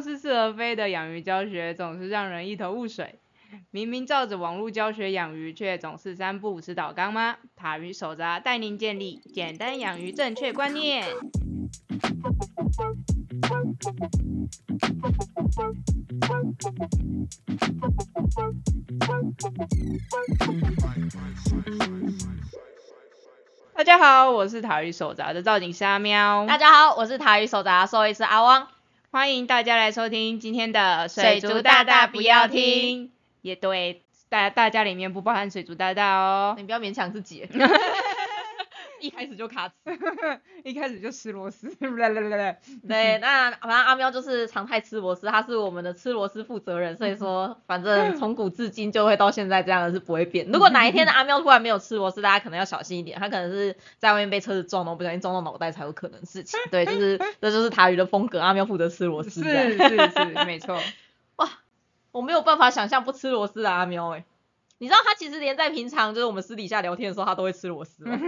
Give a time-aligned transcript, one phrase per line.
[0.00, 3.18] 似是而非的养鱼教学总是让人一头雾水。
[3.70, 7.36] 明明照着网络教学养鱼，却总是三不五时倒缸吗？
[7.54, 11.04] 塔鱼手札带您建立简单养鱼正确观念。
[23.76, 26.44] 大家好，我是塔鱼手札的造景虾喵。
[26.46, 28.73] 大家好，我是塔鱼手札兽医师阿汪。
[29.14, 33.12] 欢迎大家来收听今天的水族大大不要听。
[33.42, 36.56] 也对，大大家里面不包含水族大大哦。
[36.58, 37.46] 你不要勉强自己。
[39.04, 39.74] 一开始就卡死，
[40.64, 41.68] 一开始就吃螺丝。
[42.88, 50.48] 对，那反正阿喵就是常态吃螺丝，他是我们的吃螺丝负责人，所以说 反正从古至今就会到现在这样的是不会变。
[50.50, 56.58] 如果哪一天的阿喵突然没有吃螺丝，大家可能要小心一点，他可能是在外面被车子撞了，不小心撞到脑袋才有可能事情。
[56.70, 59.42] 对，就是这就是塔鱼的风格，阿喵负责吃螺丝。
[59.42, 60.80] 是是是，没错。
[61.36, 61.50] 哇，
[62.10, 64.24] 我没有办法想象不吃螺丝的阿喵哎。
[64.78, 68.04] 你知道他其实连在平常就是我们私底下聊天的时候，他都会吃螺丝。
[68.04, 68.10] 他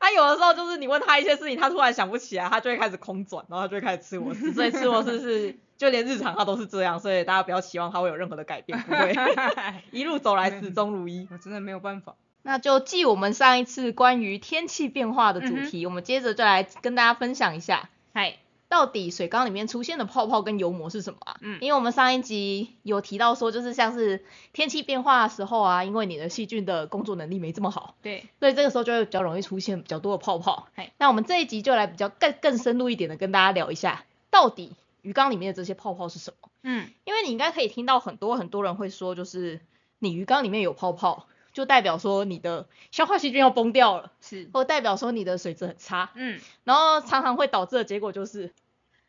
[0.00, 4.52] 他有的时候就是你问他一些事情，他突然想不起来，他就会开始空转，然后他就会开始吃螺丝。
[4.54, 9.14] 所以吃螺丝是就连日常他都是这样，所以大家不要期望他会有任何的改变，不会，
[9.90, 11.28] 一路走来始终如一。
[11.30, 12.14] 我真的没有办法。
[12.44, 17.88] 那就继我们上一次关于天气变化的主题，我们接着就来跟大家分享一下。
[18.14, 18.38] 嗨。
[18.72, 21.36] 到底水缸里面出现的泡泡跟油膜是什么啊？
[21.42, 30.68] 嗯，因为我们上一集有提到说，就是像是天气变化的时候啊，因为你的细菌的工作能力没这么好，对，所以这个时候就会比较容易出现比较多的泡泡。
[30.96, 36.48] 那我们这一集就来比较更更深入一点的跟大家聊一下，到底鱼缸里面的这些泡泡是什么？
[36.62, 39.60] 嗯，因为你应该可以听到很多很多人会说，就是
[39.98, 48.50] 你鱼缸里面有泡泡，就代表说你的消化细菌要崩掉了，是，或代表说你的水质很差，嗯，然后常常会导致的结果就是。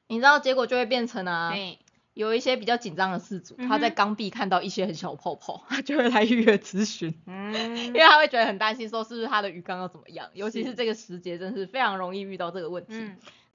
[0.07, 1.53] 你知道结果就会变成啊，
[2.13, 12.93] 有一些比较紧张的事主，他在缸壁看到一些很小的泡泡， 他就会来预约咨询，嗯，因为他会觉得很担心，说是不是他的鱼缸要怎么样，尤其是这个时节，真是非常容易遇到这个问题。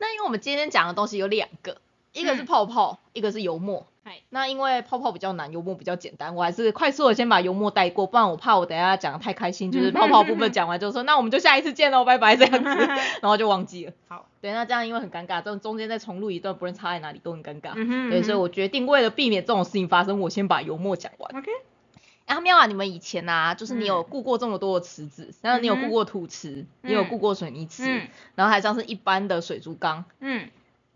[0.00, 1.80] 那因为我们今天讲的东西有两个，
[2.18, 3.86] 一个是泡泡，一个是油墨。
[4.30, 12.70] 那因为泡泡比较难，油墨比较简单，我还是快速的先把油墨带过，不然我怕我等下讲的太开心，就是泡泡部分讲完就说 那我们就下一次见喽，拜拜这样子，
[13.20, 13.92] 然后就忘记了。
[14.08, 17.74] 好，对，那这样因为很尴尬，这种中间再重录一段，不论差在哪里都很尴尬。
[18.08, 21.36] 对，所以我决定为了避免这种事情发生，我先把油墨讲完。
[21.36, 21.50] OK。
[22.24, 27.84] 阿喵啊，你们以前啊，就是你有顾过这么多的池子，然后你有顾过土池，你有顾过水泥池，
[28.34, 30.06] 然后还像是一般的水族缸。
[30.20, 30.48] 嗯。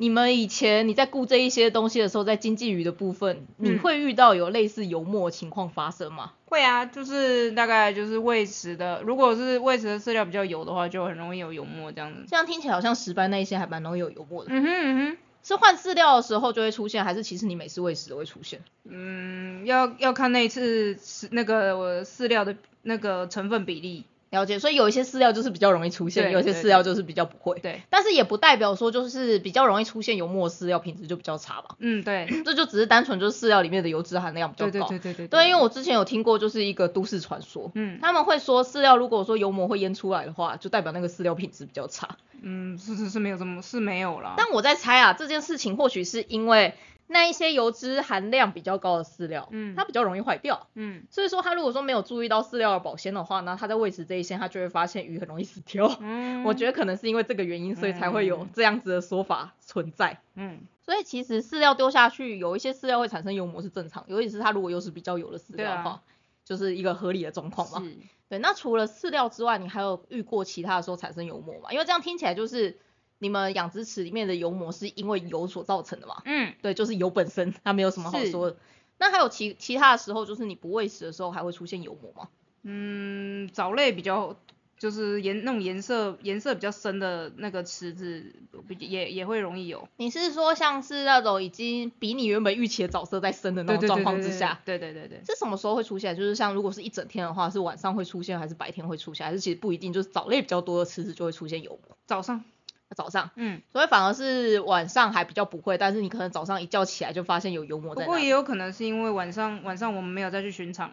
[0.03, 6.33] 你们以前你在顾这一些东西的时候，在经济鱼的部分，你会遇到有类似油墨情况发生吗？
[6.47, 12.25] 会啊，就是大概就是喂食的，如果是喂食的饲料比较油的话，就很容易有油墨这样子。
[12.29, 14.51] 这样听起来好像石斑那一些还蛮容易有油墨的。
[14.53, 18.61] 嗯哼嗯哼，是换饲料的时候就会出现，还是其实你每次喂食都会出现？
[18.83, 20.99] 嗯，要要看那一次
[21.31, 24.03] 那个饲料的那个成分比例。
[24.32, 27.59] 了解，所以有一些饲料就是比较容易出现，有些饲料就是比较不会。
[27.60, 31.76] 对，但是也不代表说就是比较容易出现油墨饲料品质就比较差吧。
[31.78, 34.71] 嗯，对， 这就只是单纯就是饲料里面的油脂含量比较高。
[34.71, 35.28] 对对对对对。
[35.28, 42.16] 对，因为我之前有听过就是一个都市传说，嗯，他们会说饲料如果说油膜会淹出来的话，就代表那个饲料品质比较差。
[42.41, 44.32] 嗯，是是是没有这么是没有啦。
[44.38, 46.75] 但我在猜啊，这件事情或许是因为。
[47.12, 66.03] 那一些油脂含量比较高的饲料，嗯，它比较容易坏掉，嗯，所以说它如果说没有注意到饲料的保鲜的话呢，它在喂食这一些，它就会发现鱼很容易死掉，嗯， 我觉得可能是因为这个原因，所以才会有这样子的说法存在，嗯，所以其实饲料丢下去，有一些饲料会产生油膜是正常，尤其是它如果又是比较油的饲料的话，
[66.45, 67.83] 就是一个合理的状况嘛，
[68.28, 71.72] 对，那除了饲料之外，你还有遇过其他的时候产生油膜吗？
[71.72, 72.78] 因为这样听起来就是。
[73.22, 76.22] 你们养殖池里面的油膜是因为油所造成的嘛？
[76.25, 78.56] 嗯，对，就是油本身，它没有什么好说的。
[78.99, 82.28] 那还有其其他的时候，就是你不喂食的时候，还会出现油膜吗？
[82.65, 84.37] 嗯，藻类比较
[84.77, 88.34] 就是颜那种颜色颜色比较深的那个池子，
[88.81, 89.89] 也也会容易有。
[89.97, 94.60] 你是说像是那种已经比你原本预期的藻色再深的那种状况之下？
[94.65, 95.21] 对对对对。
[95.24, 96.16] 是什么时候会出现？
[96.16, 99.24] 就是像如果是一整天的话，是晚上会出现，还是白天会出现？
[99.24, 101.97] 还是其实不一定，就是藻类比较多的池子就会出现油膜？
[102.07, 102.45] 早上。
[102.94, 108.04] 早上，嗯，所以反而是晚上还比较不会，但是你可能早上一觉起来就发现有油膜在。
[108.04, 110.92] 不过也有可能是因为晚上晚上我们没有再去巡场。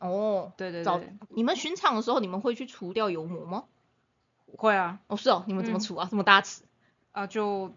[0.00, 1.12] 哦，对对对。
[1.28, 3.64] 你们巡场的时候，你们会去除掉油膜吗？
[4.56, 4.98] 会啊。
[5.08, 6.08] 哦，是哦，你们怎么除啊？
[6.10, 6.62] 这么大尺？
[7.12, 7.74] 啊，就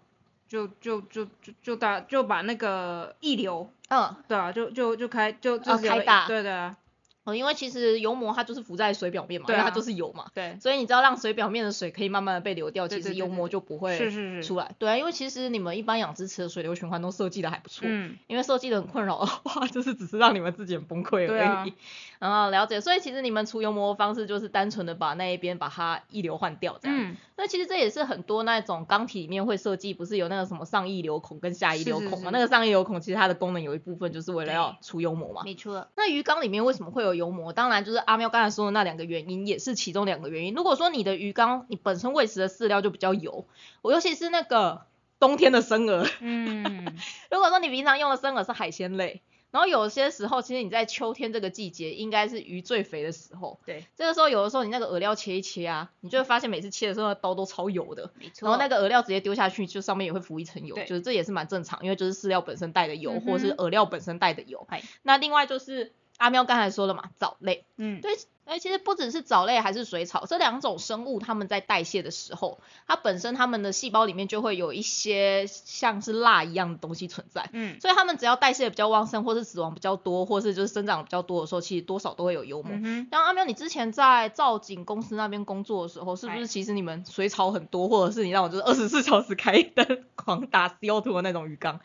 [0.47, 6.77] 就就就就就打就把那个溢流，嗯，对啊，就就就开就就开大，对对啊。
[7.23, 10.25] 哦，因为其实油膜它就是浮在水表面嘛，因为它就是油嘛。
[10.33, 10.57] 对。
[10.59, 14.75] 所以你只要让水表面的水可以慢慢的被流掉，其实油膜就不会是是是出来。
[14.77, 17.87] 对啊，因为其实你们一般养殖池的水流循环都设计的还不错。
[17.87, 18.17] 嗯。
[18.27, 21.73] 因为设计的很困扰的话， 就是只是让你们自己很崩溃而已。
[22.19, 26.97] 然后了解，所以其实你们除油膜的方式就是单纯的把那一边把它一流换掉这样。
[26.99, 27.15] 嗯。
[27.35, 32.29] 那其实这也是很多那种缸体里面会设计，不是有那个什么上溢流孔跟下溢流孔嘛？
[32.31, 35.41] 那个上溢流孔其实它的功能有一部分就是为了要除油膜嘛。
[35.43, 35.87] 没错。
[35.95, 37.53] 那鱼缸里面为什么会有油膜？
[37.53, 40.55] 当然就就是阿喵刚才说的那两个原因，也是其中两个原因。
[40.55, 43.45] 如果说你的鱼缸你本身喂食的饲料就比较油，
[43.83, 44.81] 我尤其是那个
[45.19, 46.97] 冬天的生饵，嗯，
[47.29, 49.21] 如果说你平常用的生饵是海鲜类，
[49.51, 64.67] 然后有些时候其实你在秋天这个季节应该是鱼最肥的时候，对，这个时候有的时候你那个饵料切一切啊，你就会发现每次切的时候刀都超油的，没错，然后那个饵料直接丢下去，就上面也会浮一层油，就是这也是蛮正常，因为就是饲料本身带的油，或者是饵料本身带的油。
[65.03, 65.91] 那另外就是。
[66.23, 82.71] 阿喵刚才说了嘛，藻类，嗯，对，哎，其实不只是藻类，还是水草这两种生物，它们在代谢的时候，它本身它们的细胞里面就会有一些像是蜡一样的东西存在，嗯，所以它们只要代谢比较旺盛，或是死亡比较多，或是就是生长比较多的时候，其实多少都会有油膜。
[83.11, 91.81] 像阿喵，你之前在造景公司那边工作的时候，是不是其实你们水草很多，或者是你让我就是二十四小时开灯狂打 CO2 的那种鱼缸，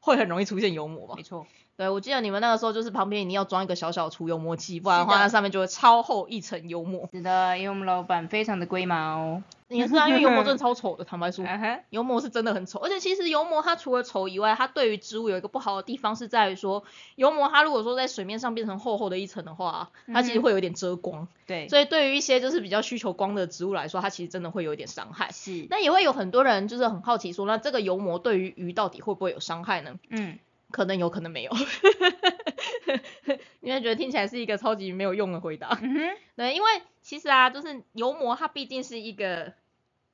[0.00, 1.12] 会很容易出现油膜吧？
[1.14, 1.46] 没错。
[1.76, 7.08] 对，我记得你们那个时候就是旁边一定要装一个小小除油膜器，不然的话那上面就会超厚一层油膜。
[7.12, 9.42] 是的，因为我们老板非常的龟毛。
[9.68, 11.46] 也是啊，因为油膜真的 超丑的，坦白说，
[11.88, 12.78] 油膜是真的很丑。
[12.80, 16.84] 而且其实油膜它除了丑以外，它对于植物有一个不好的地方是在于说，
[17.16, 21.26] 油膜它如果说在水面上变成厚厚的一层的话，它其实会有点遮光。
[21.46, 21.68] 对。
[21.70, 25.30] 所以对于一些就是比较需求光的植物来说，它其实真的会有一点伤害。
[25.32, 25.66] 是。
[25.70, 29.98] 那也会有很多人就是很好奇说，那这个油膜对于鱼到底会不会有伤害呢？
[30.10, 30.38] 嗯。
[30.72, 31.52] 可能有可能没有，
[33.60, 35.78] 因为觉得听起来是一个超级没有用的回答。
[35.80, 36.68] 嗯对，因为
[37.02, 39.52] 其实啊，就是油膜它毕竟是一个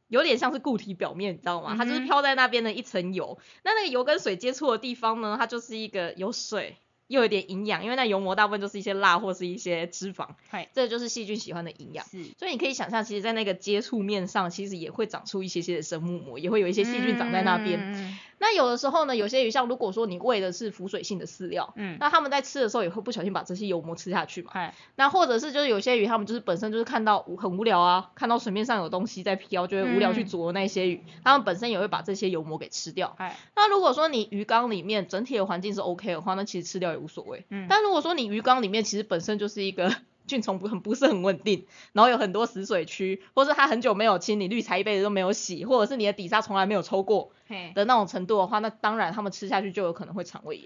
[0.09, 1.75] 有点像是固体表面，你知道吗？
[1.79, 3.39] 它就是飘在那边的一层油。
[3.63, 6.77] 那那个油跟水接触的地方呢，它就是一个有水。
[7.09, 10.29] 又有点营养，因为那油膜大部分就是一些蜡或是一些脂肪，
[10.75, 12.05] 这就是细菌喜欢的营养。
[12.05, 18.19] 是，所以你可以想象，其实，在那个接触面上，其实也会长出一些些的生物膜，也会有一些细菌长在那边。
[18.39, 24.53] 那有的时候呢，有些鱼像如果说你喂的是浮水性的饲料，嗯，那他们在吃的时候也会不小心把这些油膜吃下去嘛。
[24.97, 33.17] 那或者是就是有些鱼，他们就是本身就是看到很无聊啊，看到水面上有东西在飘，就会无聊去啄那些鱼，他们本身也会把这些油膜给吃掉。
[33.57, 37.45] 那如果说你鱼缸里面整体的环境是 OK 的话，那其实吃掉也无所谓。
[37.51, 37.67] 嗯。
[37.69, 39.93] 但如果说你鱼缸里面其实本身就是一个
[40.29, 47.33] 菌虫不很不是很稳定，然后有很多死水区，或是它很久没有清，理滤材一辈子都没有洗，或者是你的底沙从来没有抽过
[47.75, 50.65] 的那种程度的话，那当然他们吃下去就有可能会肠胃炎。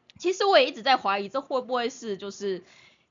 [0.18, 2.64] 其实我也一直在怀疑，这会不会是就是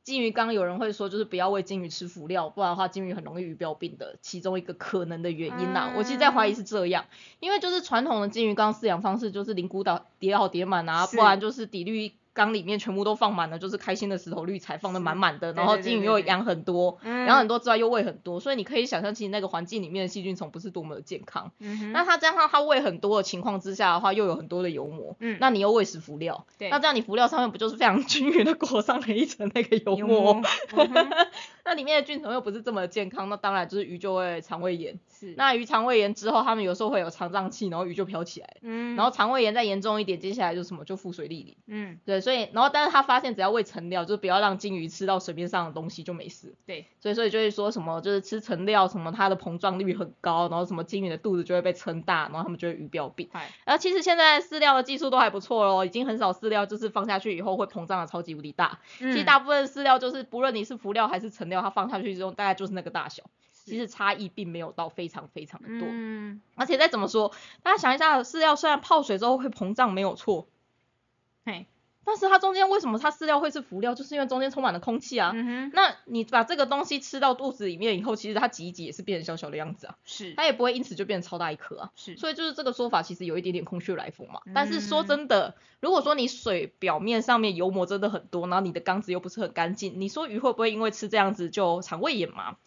[0.03, 5.93] 金鱼缸有人会说就是不要喂金鱼吃辅料，不然的话金鱼很容易鱼标病的其中一个可能的原因呐。
[5.95, 7.05] 我其实在怀疑是这样，
[7.39, 12.13] 因为就是传统的金鱼缸饲养方式就是零谷岛叠好叠满啊，不然就是底滤。
[12.33, 21.51] 缸里面全部都放满了，就是开心的石头滤材放的满满的，然后金鱼又养很多，养很多之外又喂很多，所以你可以想象，其实那个环境里面的细菌虫不是多么的健康。
[21.91, 30.41] 那它加上它喂很多的情况之下的话，又有很多的油膜，那你又喂食辅料，那这样你辅料上面不就是非常均匀的裹上了一层那个油膜？
[31.65, 34.99] 那里面的菌虫又不是这么健康，那当然就是鱼就会肠胃炎。
[35.09, 38.57] 是，那鱼肠胃炎之后，他们有时候会有肠胀气，然后鱼就飘起来。
[38.61, 41.55] 嗯，然后肠胃炎再严重一点，接下来就什么就腹水痢痢。
[41.67, 46.53] 嗯，对，所以然后但是他发现只要喂成料，就不要让金鱼吃到水面上的东西就没事。
[46.65, 53.29] 对，所以所以就会说什么就是吃成料什么它的膨胀率很高，然后什么金鱼的肚子就会被撑大，然后他们就会鱼标病。
[53.65, 58.79] 然后其实现在饲料的技术都还不错咯，已经很少饲料就是放下去以后会膨胀的超级无敌大。
[58.99, 63.23] 嗯其实大部分饲料就是不论你是浮料还是成料，它放下去之后大概就是那个大小。
[63.65, 70.49] 其实差异并没有到非常非常的多，嗯，而且再怎么说，大家想一下，饲料虽然泡水之后会膨胀没有错，
[71.45, 71.65] 嘿，
[72.05, 92.57] 但是它中间为什么它饲料会是浮料，就是因为中间充满了空气啊，嗯哼，那你把这个东西吃到肚子里面以后，其实它挤一挤也是变成小小的样子啊，是，它也不会因此就变成超大一颗啊，是，所以就是这个说法其实有一点点空穴来风嘛，但是说真的，如果说你水表面上面油膜真的很多，然后你的缸子又不是很干净，你说鱼会不会因为吃这样子就肠胃炎嘛？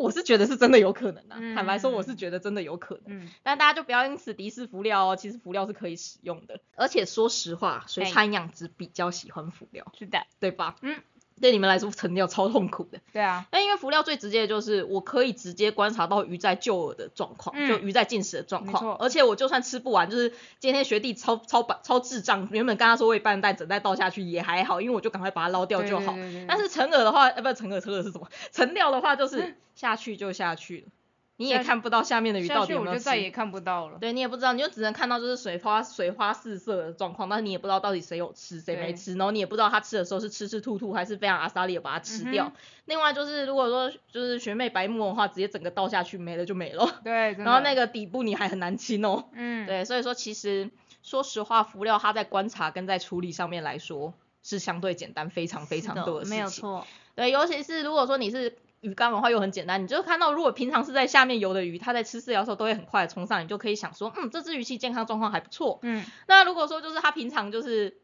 [0.00, 10.76] 我是觉得是真的有可能啊，坦白说我是觉得真的有可能，但大家就不要因此敌视辅料哦，其实辅料是可以使用的，而且说实话，水产养殖比较喜欢辅料，是的，对吧？
[10.82, 11.00] 嗯，
[11.40, 12.98] 对你们来说沉钓超痛苦的。
[13.12, 18.96] 对啊，那因为浮料最直接的就是我可以直接观察到鱼在救饵的状况，就鱼在进食的状况。
[18.96, 26.14] 而且我就算吃不完，就是今天学弟超超超超智障，原本跟他说喂半袋整袋倒下去也还好，因为我就赶快把它捞掉就好。
[26.46, 28.28] 但是成饵的话，呃不成饵成饵是什么？
[28.52, 30.92] 成料的话就是下去就下去了。
[31.40, 33.96] 你也看不到下面的鱼到底有没有我就再也看不到了。
[33.98, 42.52] 对你也不知道，你就只能看到就是水花水花四射的状况，但是你也不知道到底谁有吃谁没吃，然后你也不知道他吃的时候是吃吃吐吐，还是非常阿萨利的把它吃掉。
[42.84, 47.00] 另外就是如果说就是学妹白目的话，直接整个倒下去没了就没了。
[47.02, 49.24] 对，然后那个底部你还很难清哦。
[49.32, 49.66] 嗯。
[49.66, 50.68] 对，所以说其实
[51.02, 56.36] 说实话，浮料它在观察跟在处理上面来说是相对简单非常非常多的事情。
[56.36, 56.86] 没有错。
[57.14, 58.58] 对，尤其是如果说你是。
[58.80, 65.78] 鱼竿的话又很简单，你就看到如果平常是在下面游的鱼，它在吃饲料的时候都会很快的冲上，你就可以想说，嗯，这只鱼其实健康状况还不错。
[65.82, 67.99] 嗯，那如果说就是它平常就是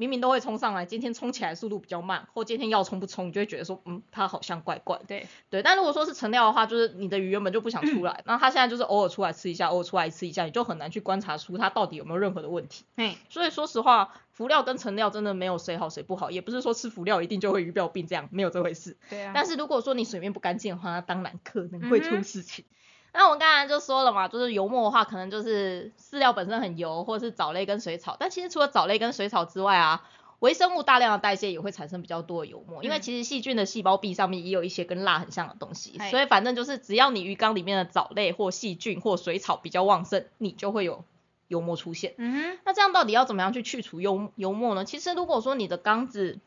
[0.00, 4.98] 明明都会冲上来，今天冲起来速度比较慢，或今天要冲不冲，你就会觉得说，嗯，它好像怪怪。
[5.06, 12.86] 对对，但如果说是成料的话，就是你的鱼原本就不想出来，然后它现在就是偶尔出来吃一下，偶尔出来吃一下，你就很难去观察出它到底有没有任何的问题。
[12.96, 14.14] 嗯，所以说实话。
[14.32, 18.96] 浮料跟成料真的没有谁好谁不好，也不是说吃浮料一定就会鱼鳔病这样，没有这回事。
[19.10, 19.32] 对啊。
[19.34, 22.64] 但是如果说你水面不干净的话，那当然可能会出事情。
[23.12, 28.16] 那我刚才就说了嘛，就是油墨的话，可能就是饲料本身很油，或者是藻类跟水草。
[28.18, 30.04] 但其实除了藻类跟水草之外啊，
[30.38, 35.98] 微生物大量的代谢也会产生比较多的油墨，因为其实细菌的细胞壁上面也有一些跟蜡很像的东西。
[36.10, 41.04] 所以反正就是只要你鱼缸里面的藻类或细菌或水草比较旺盛，你就会有。
[41.50, 44.84] 油墨出现，嗯哼，那这样到底要怎么样去去除油油墨呢？
[44.84, 46.38] 其实如果说你的缸子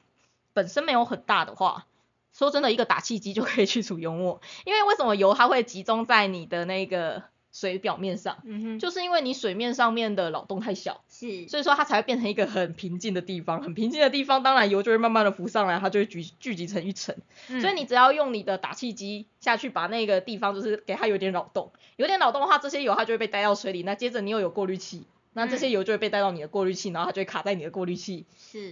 [0.53, 1.87] 本身没有很大的话，
[2.33, 4.41] 说真的，一个打气机就可以去除油墨。
[4.65, 7.23] 因为为什么油它会集中在你的那个？
[7.55, 17.15] 水表面上，嗯哼，就是因为你水面上面的扰动太小，是，所以说它才会变成一个很平静的地方，很平静的地方，当然油就会慢慢的浮上来，它就会聚聚集成一层，
[17.61, 25.03] 所以你只要用你的打气机下去把那个地方就是给它有点扰动，有点扰动的话，这些油它就会被带到水里，那接着你又有过滤器。
[25.33, 28.25] 那这些油就会被带到你的过滤器，然后它就会卡在你的过滤器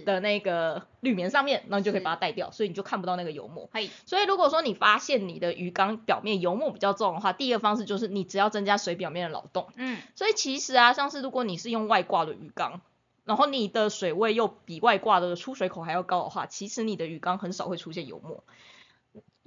[0.04, 3.68] 的那个滤棉上面，然后你就可以把它带掉，所以你就看不到那个油墨。
[4.06, 9.68] 所以如果说你发现你的鱼缸表面油墨比较重的话，第一个方式就是你只要增加水表面的扰动。
[9.76, 9.98] 嗯。
[10.14, 12.80] 所以其实啊，像是如果你是用外挂的鱼缸，
[13.24, 18.44] 然后你的水位又比外挂的出水口还要高的话，其实你的鱼缸很少会出现油墨。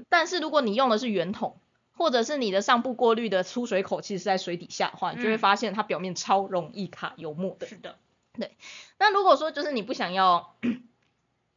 [0.09, 1.57] 但是如果你用的是圆筒，
[1.97, 7.67] 或者是你的上部过滤的出水口其实是在水底下的话，你就会发现它表面超容易卡油墨的。
[7.67, 7.95] 是的，
[8.33, 8.51] 对。
[8.99, 10.55] 那如果说就是你不想要，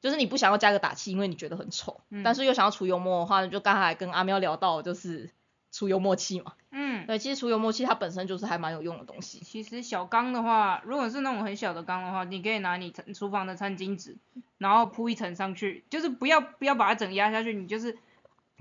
[0.01, 5.31] 就是你不想要加个打气，因为你觉得很丑，但是又想要除油墨的话，就刚才跟阿喵聊到就是
[5.73, 6.53] 除油墨器嘛。
[6.71, 7.05] 嗯。
[7.07, 9.41] 对，其实除油墨器它本身就是还蛮有用的东西。
[9.41, 14.17] 其实小缸的话，如果是那种很小的缸的话，你可以拿你厨房的餐巾纸，
[14.59, 17.99] 然后铺一层上去，就是不要不要把它整压下去，你就是。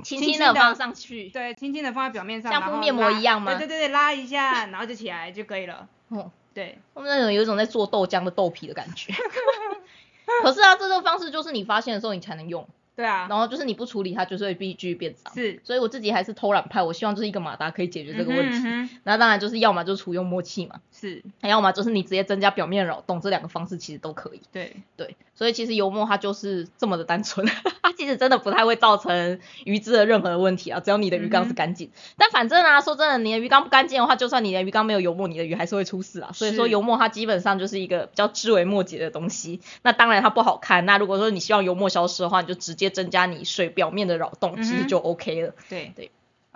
[0.03, 3.55] 轻轻的放上去，对，轻轻的放在表面上，像敷面膜一样吗？
[3.57, 5.87] 对对对拉一下，然后就起来就可以了。
[6.09, 9.13] 哦，对，我们那种有一种在做豆浆的豆皮的感觉。
[10.43, 12.67] 可是啊，这个方式就是你发现的时候你才能用。
[12.95, 15.31] 对啊，然后就是你不处理它，就是会继续变脏。
[15.33, 18.97] 是，所以我自己还是偷懒派，我希望就是一个马达可以解决这个问题。
[19.03, 24.41] 那当然就是要么就是除用默契嘛，是，还要么就是你直接增加表面扰动，这两个方式其实都可以。
[24.51, 27.45] 对对，所以其实油墨它就是这么的单纯，
[27.81, 31.91] 它其实真的不太会造成鱼质的任何的问题啊，只要你的鱼缸是干净。
[32.17, 36.31] 但反正啊，说真的，你的鱼缸不干净的话，就算你的鱼缸没有油墨，你的鱼还是会出事啊。
[36.33, 39.61] 所以说油墨它基本上就是一个比较枝微末节的东西。
[39.83, 40.85] 那当然它不好看。
[40.85, 43.67] 那如果说你希望油墨消失的话，你就直接增加你水。
[43.77, 45.53] 表面的扰动其实就 OK 了。
[45.69, 46.09] 对对，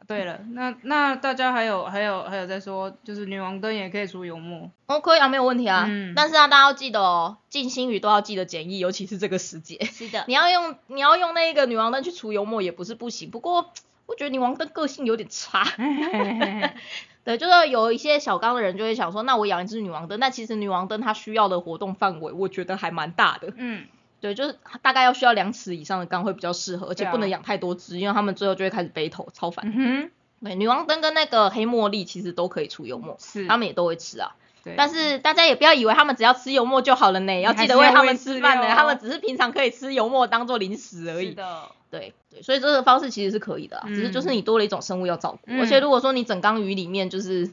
[0.08, 4.70] 对了，那那大家还有还有还有在说，就是女王灯也可以出油墨。
[4.88, 5.86] 哦，可以啊，没有问题啊。
[5.88, 6.14] 嗯。
[6.16, 9.84] 但是啊，大家要记得哦，进新语都要记得检疫，尤其是这个时节。
[9.86, 10.26] 是的。
[10.28, 13.72] 你要用你要用那个女王灯去除油墨也不是不行，不过
[14.06, 15.66] 我觉得女王灯个性有点差。
[17.24, 23.54] 对，就是有一些小缸的人就会想说，那我养一只女王灯，那其实女王灯它需要的活动范围，我觉得还蛮大的。
[23.56, 23.86] 嗯。
[24.22, 29.74] 对，就是大概要需要两尺以上的缸会比较适合，而且不能养太多只，因为他们最后就会开始背头，超烦。
[29.76, 30.10] 嗯
[30.44, 34.36] 对，女王灯跟那个黑茉莉其实都可以出油墨，是，他们也都会吃啊。
[34.64, 34.76] 对。
[34.78, 41.30] 但是大家也不要以为他们只要吃油墨就好了呢，要记得喂他们吃饭呢，他们只是平常可以吃油墨当做零食而已。
[41.30, 41.64] 是的。
[41.90, 47.52] 对对，所以这个方式其实是可以的，只是就是你多了一种生物要照顾，而且如果说你整缸鱼里面就是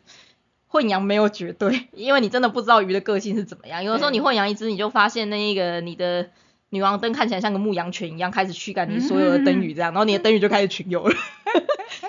[0.66, 6.28] 混养没有绝对，因为你真的不知道鱼的个性是怎么样，有的时候你混养一只，你就发现那一个你的。
[6.70, 11.14] 女王灯看起来像个牧羊犬一样，开始驱赶你所有的灯鱼，这样，然后你的灯鱼就开始群游了。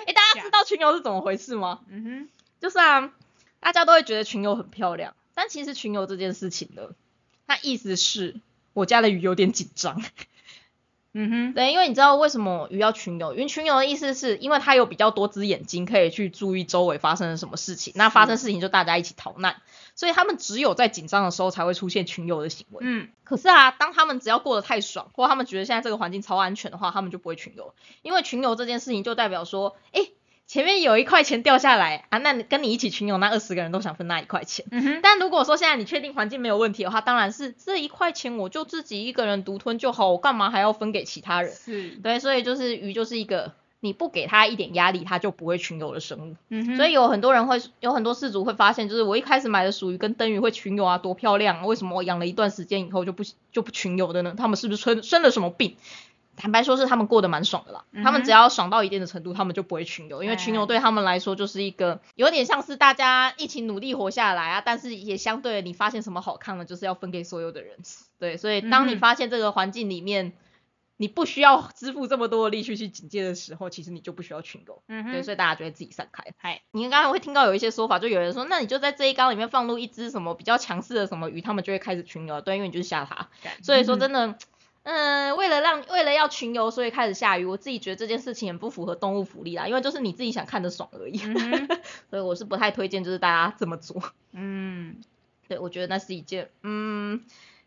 [0.06, 1.80] 哎，大家知道群游是怎么回事吗？
[1.88, 2.28] 嗯哼，
[2.60, 3.12] 就是啊，
[3.58, 6.82] 大家都会觉得群游很漂亮，但其实群游这件事情呢，
[7.46, 8.36] 它意思是
[8.72, 10.02] 我家的鱼有点紧张。
[11.12, 13.32] 嗯哼，对，因为你知道为什么鱼要群游？
[13.34, 19.56] 因为群游的意思是因为它有比较多只眼睛可以去注意周围发生了什么事情，那发生事情就大家一起逃难，
[19.96, 22.78] 所以他们只有在紧张的时候才会出现群游的行为。
[22.82, 30.10] 嗯，可是啊，当他们只要过得太爽，或他们觉得现在这个环境超安全的话，他们就不会群游，因为群游这件事情就代表说，哎。
[30.50, 34.66] 前面有一块钱掉下来啊，那跟你一起群游那二十个人都想分那一块钱。
[34.72, 35.00] 嗯哼。
[35.00, 41.52] 但如果说现在你确定环境没有问题的话，当然是这一块钱我就自己一个人独吞就好，我干嘛还要分给其他人？
[41.54, 41.90] 是。
[42.02, 46.36] 对，所以就是鱼就是一个你不给他一点压力，他就不会群游的生物。
[46.48, 46.76] 嗯哼。
[46.76, 51.64] 所以有很多人会有很多事主会发现，就是我一开始买的属鱼跟灯鱼会群游啊，多漂亮！
[51.64, 54.34] 为什么我养了一段时间以后就不就不群游的呢？
[54.36, 55.76] 他们是不是生生了什么病？
[56.36, 57.84] 坦白说，是他们过得蛮爽的啦。
[58.02, 64.62] 他们只要爽到一定的程度，他们就不会群游，因为群游对他们来说就是一个有点像是大家一起努力活下来啊。
[64.64, 67.76] 但是也相对你发现什么好看的，就是要分给所有的人。
[68.18, 70.32] 对，所以当你发现这个环境里面
[70.96, 74.82] 你不需要支付这么多的力气去警戒的时候，其实你就不需要群游。
[74.88, 76.24] 嗯对，所以大家就会自己散开。
[76.38, 82.40] 嗨，你刚才会听到有一些说法，就有人说，那你就在这一缸里面放入一只什么比较强势的什么鱼，他们就会开始群游。
[82.40, 83.28] 对，因为你就是吓它。
[83.62, 84.26] 所以说真的。
[84.28, 84.34] 嗯，
[84.82, 87.44] 为了让为了要群游，所以开始下雨。
[87.44, 91.18] 我自己觉得这件事情很不符合动物福利啦，因为就是你自己想看的爽而已。
[92.08, 94.02] 所以我是不太推荐，就是大家这么做。
[94.32, 94.96] 嗯，
[95.48, 97.22] 对，我觉得那是一件，嗯，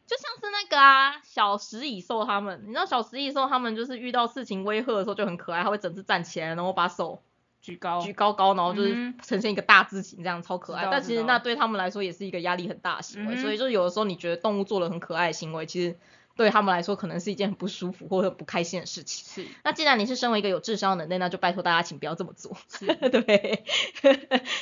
[0.08, 7.22] 就像是那个啊，小食蚁兽他们，你知道小食蚁兽他们就是遇到事情威吓的时候就很可爱，他会整只站起来，然后把手
[7.62, 10.88] 举高举高高，然后就是呈现一个大字形，这样超可爱。
[10.92, 15.96] 但其实那对他们来说也是一个压力很大的行为，所以就有的时候你觉得动物做了很可爱的行为，其实。
[16.36, 19.44] 对他们来说，可能是一件很不舒服或者不开心的事情。
[19.46, 19.52] 是。
[19.64, 22.58] 那既然你是身为一个有智商的人类，那就拜托大家，请不要这么做。
[22.70, 22.88] 是。
[23.10, 23.64] 对。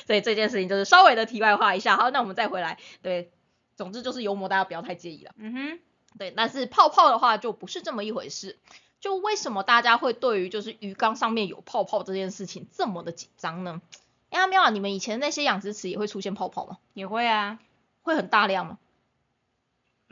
[0.06, 1.96] 所以这件事情就是稍微的题外话一下。
[1.96, 2.78] 好，那我们再回来。
[3.02, 3.32] 对。
[3.78, 5.32] 总之就是油膜，大家不要太介意了。
[5.38, 5.80] 嗯哼。
[6.18, 6.32] 对。
[6.36, 8.60] 但是泡泡的话就不是这么一回事。
[9.00, 13.82] 就为什么大家会对于就是鱼缸上面有泡泡这件事情这么的紧张呢？
[14.30, 16.78] 哎，阿喵啊，你们以前那些养殖池也会出现泡泡吗？
[16.94, 17.60] 也会啊。
[18.04, 18.78] 会很大量吗？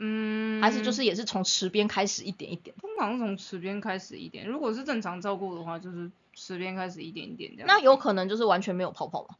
[0.02, 4.46] 嗯，还是就是也是从池边开始一点一点，通常从池边开始一点。
[4.46, 7.66] 如果是正常照顾的话，就是池边开始一点一点这样。
[7.68, 9.36] 那有可能就是完全没有泡泡吗？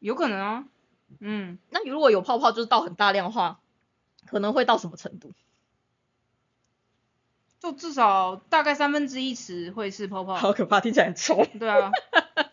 [0.00, 0.64] 有可能啊。
[1.20, 3.60] 嗯，那如果有泡泡，就是到很大量的话，
[4.26, 5.32] 可能会到什么程度？
[7.60, 10.34] 就至少大概三分之一池会是泡泡。
[10.34, 11.44] 好可怕，听起来很臭。
[11.60, 11.92] 对啊。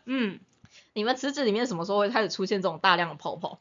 [0.06, 0.40] 嗯，
[0.94, 3.60] 你们池子里面什么时候会开始出现这种大量的泡泡？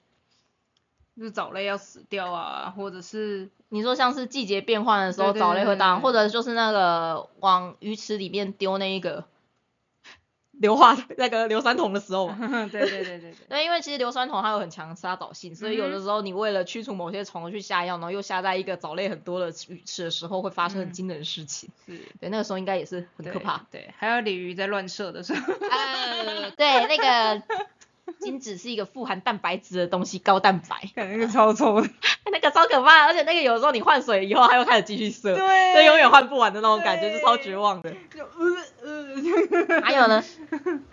[1.16, 9.24] 就是藻类要死掉啊，或者是你说像是季节变换的时候藻类会大，或者就是那个往鱼池里面丢那一个
[10.50, 12.28] 硫化那个硫酸铜的时候，
[12.70, 13.34] 对对对对对。
[13.48, 21.70] 对，因为其实硫酸铜它有很强的杀藻性，所以有的时候你为了驱除某些虫去下药，然后又下在一个藻类很多的鱼池的时候，会发生很惊人的事情。
[21.86, 21.98] 是。
[22.20, 23.66] 对，那个时候应该也是很可怕。
[23.70, 25.52] 对，还有鲤鱼在乱射的时候。
[25.54, 27.42] 呃， 对，那个。
[28.20, 31.88] 金子是一个富含蛋白质的东西，高蛋白，那个超臭的，
[32.30, 37.90] 那个超可怕，而且那个有时候你换水以后，它又开始继续射，对，就永远换不完的那种感觉，是超绝望的。
[38.14, 40.22] 就呃呃，还有呢？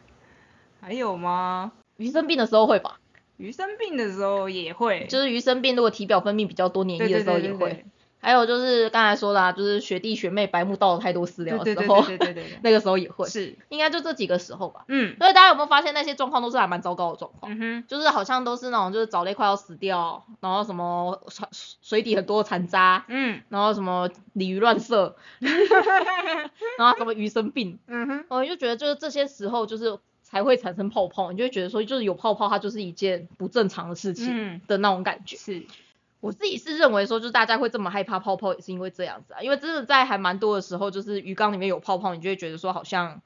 [0.82, 1.72] 还有吗？
[1.98, 3.00] 鱼生病的时候会吧？
[3.38, 7.86] 鱼生病的时候也会，就是鱼生病，如果体表分泌比较多黏液的时候也会。
[8.22, 14.86] 还有就是刚才说的，啊，就是学弟学妹白目倒了太多饲料的时候，对对对对， 那个时候也会，是，应该就这几个时候吧。
[14.88, 17.52] 嗯，所以大家有没有发现那些状况都是还蛮糟糕的状况？
[17.52, 21.48] 嗯哼，就是好像都是那种就是藻类快要死掉，然后什么水
[21.82, 25.16] 水底很多残渣，嗯，然后什么鲤鱼乱射，
[26.78, 35.38] 然后什么鱼生病，嗯哼，我就觉得就是这些时候就是才会产生泡泡，你就会觉得说就是有泡泡它就是一件不正常的事情的那种感觉。
[35.38, 35.66] 是。
[36.22, 39.42] 我自己是认为说，就是大家会这么害怕泡泡，也是因为这样子啊。
[39.42, 43.22] 因为真的在还蛮多的时候，就是鱼缸里面有泡泡，你就会觉得说，好像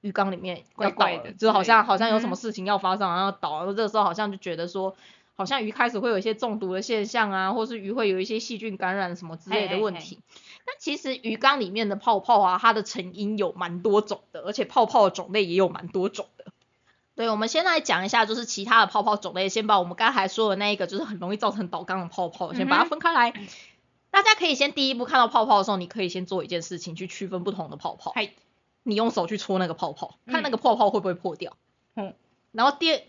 [0.00, 3.58] 鱼缸里面要倒的，就好像好像有什么事情要发生，然后倒。
[3.58, 4.96] 然后这个时候好像就觉得说，
[5.34, 10.20] 好像鱼开始会有一些中毒的现象啊，或是鱼会有一些细菌感染什么之类的问题。
[10.64, 16.46] 但其实鱼缸里面的泡泡啊，它的成因有蛮多种的，而且泡泡的种类也有蛮多种的。
[17.18, 19.48] 对，我们先来讲一下，就是其他的泡泡种类。
[19.48, 23.32] 先把我们刚才说的那一个，就是很容易造成倒缸的泡泡，先把它分开来。
[24.12, 28.12] 大家可以先第一步看到泡泡的时候，你可以先做一件事情，去区分不同的泡泡。
[28.14, 28.30] 嗨，
[28.84, 31.56] 你用手去戳那个泡泡，看那个泡泡会不会破掉。
[31.96, 32.14] 嗯。
[32.52, 33.02] 然后第，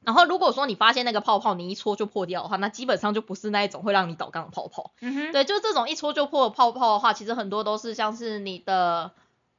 [0.00, 4.92] 然后如果说你发现那个泡泡你一戳就破掉的话，那基本上就不是那一种会让你倒缸的泡泡。
[5.02, 5.32] 嗯哼。
[5.32, 9.12] 对，就是这种一戳就破的泡泡的话，其实很多都是像是你的。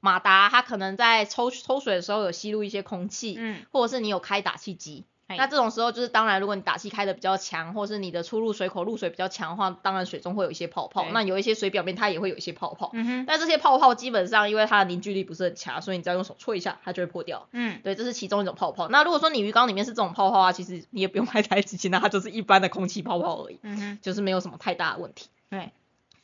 [0.03, 11.05] 马达它可能在抽抽水的时候有吸入一些空气，嗯，或者是你有开打气机，那这种时候就是当然，如果你打气开的比较强，或是你的出入水口入水比较强的话，当然水中会有一些泡泡。
[11.13, 12.89] 那有一些水表面它也会有一些泡泡。
[12.91, 13.25] 嗯哼。
[13.25, 17.47] 但这些泡泡基本上因为它的凝聚力不是很强，所以你只要用手搓一下，它就会破掉。
[17.53, 17.79] 嗯。
[17.81, 18.89] 对，这是其中一种泡泡。
[18.89, 23.59] 那如果说你鱼缸里面是这种泡泡啊，其实你也不用太太仔细，那它就是一般的空气泡泡而已。
[23.63, 23.99] 嗯哼。
[24.01, 25.29] 就是没有什么太大的问题。
[25.49, 25.71] 对。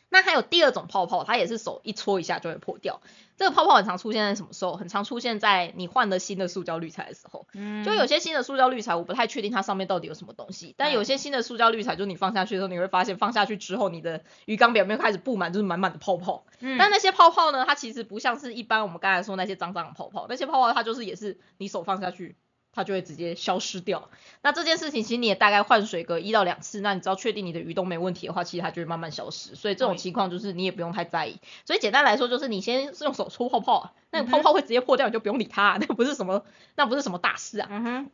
[0.09, 3.01] 那还有第二种泡泡，它也是手一搓一下就会破掉。
[3.37, 4.75] 这个泡泡很常出现在什么时候？
[4.75, 7.47] 很常出现在你换了新的塑胶滤材的时候。
[7.53, 7.85] 嗯。
[7.85, 10.75] 就有些新的塑胶滤材，我不太确定它上面到底有什么东西。
[10.77, 16.45] 但有些新的塑胶滤材，就是你放下去的时候，你会发现放下去之后，你的鱼缸表面开始布满就是满满的泡泡。
[16.59, 16.77] 嗯。
[16.77, 22.35] 但那些泡泡呢，它其实不像是一般我们刚才说那些脏脏的泡泡，那些泡泡它就是也是你手放下去。
[22.71, 24.09] 它就会直接消失掉。
[24.41, 29.55] 那这件事情其实你也大概换水个一到两次，那你只要确定你的鱼都没问题的话，其实它就会慢慢消失。
[29.55, 31.39] 所以这种情况就是你也不用太在意。
[31.65, 37.67] 所以简单来说就是你先用手搓泡泡，那个泡泡会直接破掉，你就不用理它，那不是什么那不是什么大事啊。
[37.69, 38.11] 嗯哼。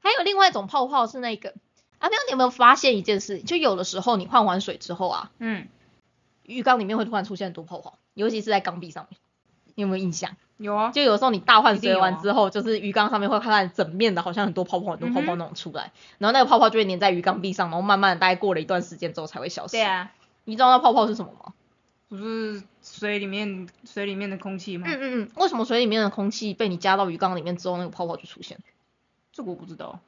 [0.00, 1.54] 还有另外一种泡泡是那个，
[1.98, 3.40] 阿喵，你有没有发现一件事？
[3.40, 5.68] 就有的时候你换完水之后啊，嗯，
[6.42, 9.20] 浴缸里面会突然出现很多泡泡，尤其是在缸壁上面，
[9.76, 10.36] 你有没有印象？
[10.62, 19.72] 有啊，就有时候你大换水完之后，就是鱼缸上面会看到整面的，好像很多泡泡，很多泡泡那种出来，然后那个泡泡就会粘在鱼缸壁上，然后慢慢大概过了一段时间之后才会消失。
[19.72, 20.10] 对啊，
[20.44, 21.52] 你知道那泡泡是什么吗？
[22.08, 24.86] 不是水里面水里面的空气吗？
[24.86, 25.30] 嗯嗯嗯。
[25.36, 28.58] 为什么水里面的空气被你加到鱼缸里面之后，那个泡泡就出现？
[29.32, 29.98] 这个我不知道。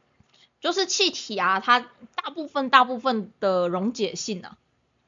[0.61, 4.57] 就是气体啊，它大部分大部分的溶解性啊，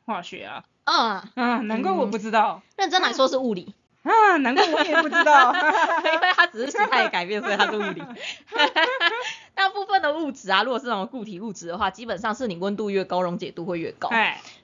[0.07, 0.65] 化学啊。
[0.85, 2.63] 嗯嗯，难怪我不知道。
[2.77, 3.75] 认真来说是物理。
[4.07, 5.53] 啊，难怪我也不知道，
[6.15, 8.03] 因为它只是形态改变，所以它是物理。
[9.55, 14.09] 大部分的物质啊，如果是那种固体物质的话，基本上是你温度越高，溶解度会越高。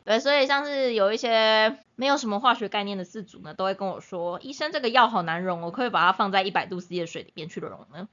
[0.04, 8.08] 对，所以像是有一些没有什么化学概念的饲主呢，都会跟我说，医生这个药好难溶，我可以把它放在一百度 C 的水里面去溶呢。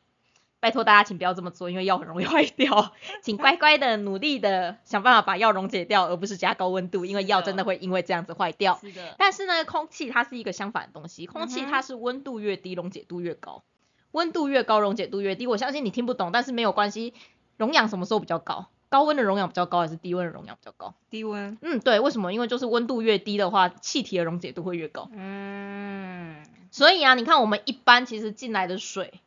[0.59, 2.93] 拜托大家，请不要这么做，因为药很容易坏掉。
[3.23, 8.77] 请乖乖的、努力的想办法把药溶解掉，而不是加高温度，因为药真的会因为这样子坏掉。
[8.81, 9.15] 是的。
[9.17, 13.63] 但是呢，空气它是一个相反的东西，空气它是温度越低，溶解度越高。
[14.11, 15.47] 温度越高，溶解度越低。
[15.47, 17.13] 我相信你听不懂，但是没有关系。
[17.57, 18.67] 溶氧什么时候比较高？
[18.89, 20.95] 高温的溶氧比较高，还是低温的溶氧比较高？
[21.09, 21.57] 低温。
[21.61, 21.99] 嗯，对。
[21.99, 22.33] 为什么？
[22.33, 25.07] 因为就是温度越低的话，气体的溶解度会越高。
[25.13, 26.43] 嗯。
[26.71, 29.21] 所以啊，你看我们一般其实进来的水，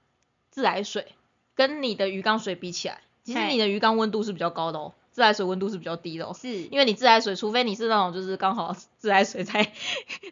[0.50, 1.14] 自来水。
[1.54, 6.34] 跟你的鱼缸水比起来，其实你的鱼缸温度是比较高的哦，自来水温度是比较低的哦。
[6.34, 9.72] 是，因为你自来水，除非你是那种就是刚好自来水在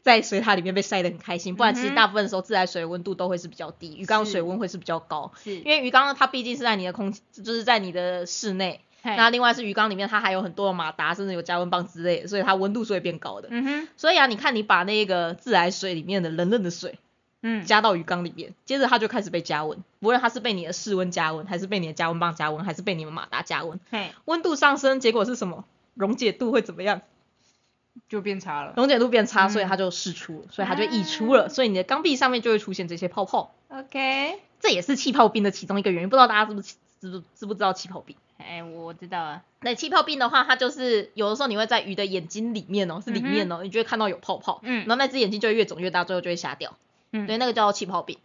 [0.03, 5.31] 在水塔里面被晒得很开心，不然其实大部分的时候自来水温度都会是比较低，鱼缸水温会是比较高。
[5.43, 13.49] 是，因为鱼缸它毕竟是在你的空气，就是在你的室内，那另外是鱼缸里面它还有很多的马达，甚至有加温棒之类的，所以它温度是会变高的。
[13.51, 16.99] 嗯哼，所以啊，你看你把那个自来水里面的冷冷的水。
[17.43, 25.65] 嗯，加到鱼缸里面，接着它就开始被加温，无论它是被你的室温加温，还是被你的加温棒加温，还是被你们马达加温，嘿，温度上升，结果是什么？
[25.95, 27.01] 溶解度会怎么样？
[28.09, 28.73] 就变差了。
[28.77, 33.53] 溶解度变差，所以它就释出，所以它就溢出了，所以你的缸壁上面就会出现这些泡泡。
[33.69, 38.17] OK，这也是气泡病的其中一个原因，不知道大家知不知知知不知道气泡病？
[38.39, 39.43] 哎，我知道啊。
[39.61, 46.77] 那气泡病的话，它就是有的时候你会在鱼的眼睛里面哦，是里面哦，你就会看到有泡泡，嗯，然后那只眼睛就会越肿越大，最后就会瞎掉。
[47.13, 48.19] 嗯，对，那个叫做气泡病。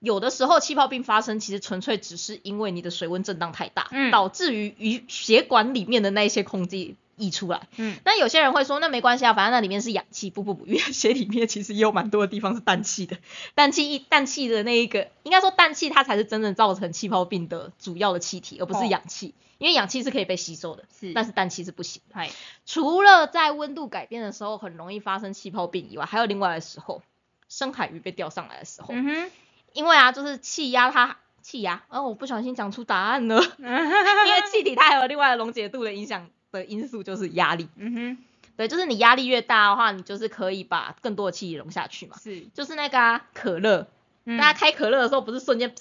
[0.00, 7.66] 有的时候气泡病发生，其实纯粹只是因为你的水温震荡太大，嗯，导致于鱼血管里面的那一些空气溢出来。
[7.78, 10.30] 嗯，那有些人会说，那没关系啊，反正那里面是氧气。
[10.30, 13.16] 不不不，因为血里面其实也有蛮多的地方是氮气的。
[13.56, 19.34] 氮气一氮气的那一个，应该说氮气它才是真正造成气泡病的主要的气体，而不是氧气。
[19.58, 22.00] 因为氧气是可以被吸收的，是，但是氮气是不行。
[22.12, 22.30] 嗨，
[22.64, 27.02] 除了在温度改变的时候很容易发生气泡病以外，还有另外的时候。
[27.48, 29.30] 深海鱼被钓上来的时候，嗯哼，
[29.72, 38.18] 因为啊，就是气压它气压，哦，我不小心讲出答案了， 因为气体它还有另外的溶解度的影响的因素就是压力，嗯哼，
[38.56, 43.86] 对，就是你压力越大的话，你就是可以把更多的气体溶下去嘛，是，就是那个啊可乐，
[44.24, 45.74] 大家开可乐的时候不是瞬间，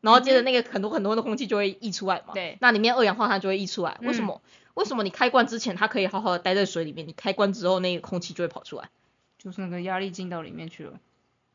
[0.00, 4.40] 然后接着那个很多很多的空气就会溢出来嘛，对，那里面二氧化碳就会溢出来，为什么？
[4.74, 8.88] 为什么你开罐之前它可以好好的待在水里面，你开罐之后那个空气就会跑出来？
[9.36, 10.92] 就是那个压力进到里面去了。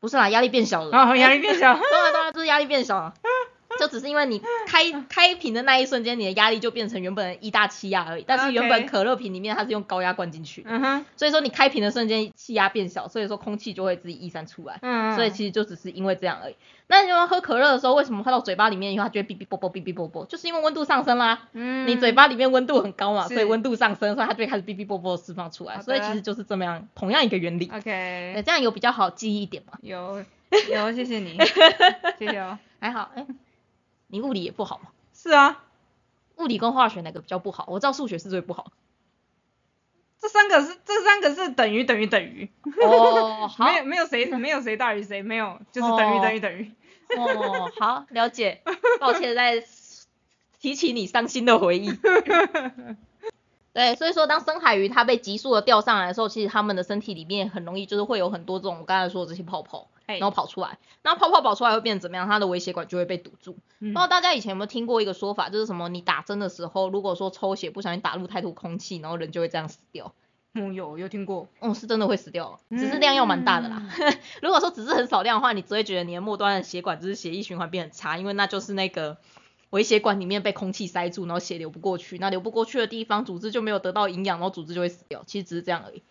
[0.04, 0.94] 不是啦，压力变小了。
[0.94, 1.72] 啊，压力变小。
[1.72, 3.14] 对啊对啊，就是压力变小了。
[3.78, 8.24] 就只是因为你开开瓶的那一瞬间，你的压力就变成原本一大气压而已。
[8.26, 11.06] 但是原本可乐瓶里面它是用高压灌进去，嗯哼。
[11.16, 14.78] 所以说你开瓶的瞬间气压变小，所以说空气就会自己溢散出来。
[14.82, 15.14] 嗯。
[15.14, 16.56] 所以其实就只是因为这样而已。
[16.86, 20.26] 那你们喝可乐的时候，为什么喝到嘴巴里面以后它就会哔哔啵啵哔哔啵啵？
[20.26, 21.48] 就是因为温度上升啦。
[21.52, 21.88] 嗯。
[21.88, 25.80] 你嘴巴里面温度很高嘛，所以温度上升，所以它就会开始哔哔啵啵释放出来。
[25.80, 27.70] 所以其实就是这么样，同样一个原理。
[27.74, 28.42] OK。
[28.44, 29.78] 这样有比较好记忆一点吗？
[29.82, 30.22] 有。
[30.70, 31.36] 有，谢谢你，
[32.16, 33.26] 谢谢哦，还好，哎，
[34.14, 34.90] 你物理也不好嘛？
[35.12, 35.64] 是啊，
[36.36, 37.66] 物理跟化学哪个比较不好？
[37.68, 38.70] 我知道数学是最不好。
[40.20, 42.48] 这三个是这三个是等于等于等于。
[42.80, 43.64] 哦， 好。
[43.64, 46.70] 没有没有谁没有谁大于谁，没有就是等于等于等于。
[47.18, 48.62] 哦，好，了解。
[49.00, 49.64] 抱歉在
[50.60, 51.90] 提起你伤心的回忆。
[53.74, 60.78] 对，所以说当深海鱼它被急速的钓上来的时候，其实它们的身体里面很容易就是会有很多这种我刚才说的这些泡泡，然后跑出来。
[61.02, 62.26] 那泡泡跑出来会变成怎么样？
[62.28, 63.54] 它的微血管就会被堵住。
[63.78, 65.88] 不知道大家以前有没有听过一个说法，就是什么？
[65.88, 70.14] 你打针的时候，如果说抽血不小心打入太多空气，然后人就会这样死掉。
[70.54, 71.48] 嗯，有有听过。
[71.60, 73.88] 嗯，是真的会死掉，只是量要蛮大的啦。
[74.40, 79.18] 如果说只是很少量的话，你只会觉得你的末端的血管就是血液循环变很差，因为那就是那个。
[79.70, 85.24] 微血管里面被空气塞住，然后血流不过去，那流不过去的地方，组织就没有得到营养，然后组织就会死掉。
[85.26, 86.04] 其实只是这样而已，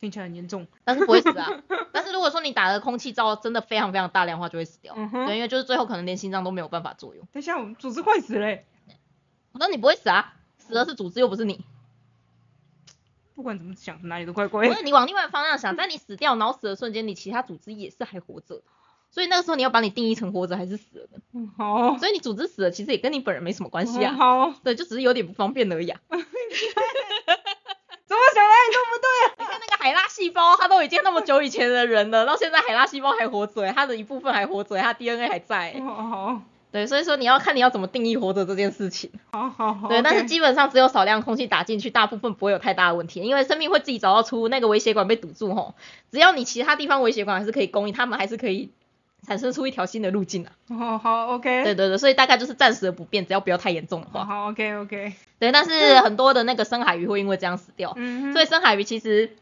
[0.00, 1.62] 听起来很严重，但是不会死啊。
[1.92, 4.94] 但是如果说你打的空气罩真的非常非常大量的话，就会死掉。
[4.94, 7.26] 对，因为就是最后可能连心脏都没有办法作用。
[7.32, 8.64] 等一下，我们组织坏死嘞。
[9.52, 10.32] 那你不会死啊？
[10.58, 11.62] 死的是组织，又不是你。
[13.34, 14.66] 不管怎么想，哪里都怪怪。
[14.68, 18.62] 不是你往另外方向想，在你死掉、脑死的瞬间，你其他组织也是还活着。
[19.10, 21.18] 所以那个时候你要把你定义成活着还是死了的？
[21.58, 21.98] 好。
[21.98, 24.14] 所以你组织死了，其实也跟你本人没什么关系啊。
[24.14, 24.54] 好。
[24.62, 25.88] 对，就只是有点不方便而已。
[25.88, 26.00] 啊。
[26.10, 26.16] 怎
[28.16, 29.06] 么想哪里都不对
[29.38, 29.39] 啊！
[29.80, 35.74] 海拉细胞，它都已经那么久以前的人了，到现在海拉细胞还活着，它的一部分还活着，它 DNA 还在。
[35.80, 36.42] 哦。
[36.72, 39.10] 对，所以说你要看你要怎么定义活着这件事情。
[39.32, 39.88] 好好好。
[39.88, 45.74] 对，但是基本上只有少量空气打进去，大部分不会有太大的问题，因为生命会自己找到出那个微血管被堵住吼，
[46.12, 48.70] 只要你其他地方微血管还是可以供应，他们还是可以。
[49.26, 50.52] 产生出一条新的路径啊。
[50.70, 51.62] 哦，好，OK。
[51.62, 54.24] 对对对，所以大概就是暂时的不变，只要不要太严重的话。
[54.24, 55.12] 好，OK，OK。
[55.38, 57.92] 对，但是很多的那个深海鱼会因为这样死掉。
[57.96, 59.36] 嗯所以深海鱼其实，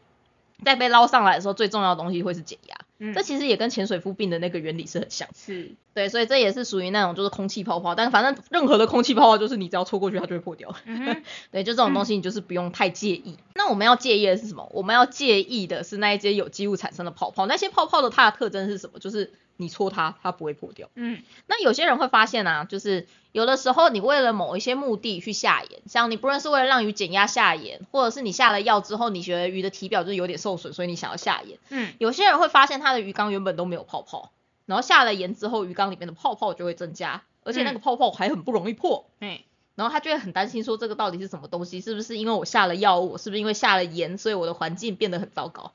[0.63, 2.75] 在被捞上来的时候，最重要的东西会是减压。
[2.99, 3.13] 嗯。
[3.13, 5.27] 这其实也跟潜水夫病的那个原理是很像。
[5.35, 5.71] 是。
[5.93, 10.75] 对，所以这也是属于那种就是空气泡泡，但反正任何的空气泡泡就是你只要戳过去，它就会破掉。
[10.85, 13.37] 嗯 对，就这种东西你就是不用太介意。
[13.55, 14.69] 那我们要介意的是什么？
[14.71, 17.45] 我们要介意的是那一些有机物产生的泡泡。
[17.45, 18.99] 那些泡泡的它的特征是什么？
[18.99, 19.31] 就是。
[19.61, 20.89] 你戳它，它不会破掉。
[20.95, 31.59] 嗯，那有些人会发现啊，就是有的时候你为了某一些目的去下盐，像你不论是为了让鱼减压下盐，或者是你下了药之后，你觉得鱼的体表就是有点受损，所以你想要下盐。
[31.67, 34.31] 嗯，有些人会发现他的鱼缸原本都没有泡泡，
[34.65, 39.09] 然后下了盐之后，鱼缸里面的泡泡就会增加，而且那个泡泡还很不容易破。
[39.19, 39.39] 嗯，
[39.75, 41.81] 然后他就会很担心说这个到底是什么东西？
[41.81, 43.17] 是不是因为我下了药物？
[43.17, 45.73] 是不是因为下了盐，所以我的环境变得很糟糕？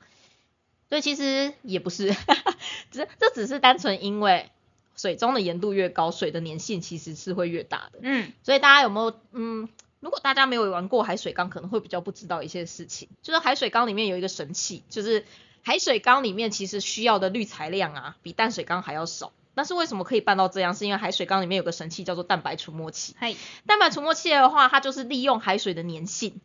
[0.89, 2.15] 所以其实也不是，
[2.91, 4.51] 只这只是单纯因为
[4.95, 7.99] 水中的盐度越高，水的粘性其实是会越大的。
[8.01, 9.67] 嗯，所以大家有没有嗯，
[9.99, 13.09] 如果大家没有玩过海水缸，可能会比较不知道一些事情。
[13.23, 15.25] 就是海水缸里面有一个神器，就是
[15.63, 19.33] 海水缸里面其实需要的滤材量啊，比淡水缸还要少。
[19.55, 20.75] 但是为什么可以办到这样？
[20.75, 23.15] 是因为海水缸里面有个神器叫做蛋白除沫器。
[23.19, 26.39] 嘿，蛋白除沫器的话，它就是利用海水的粘性。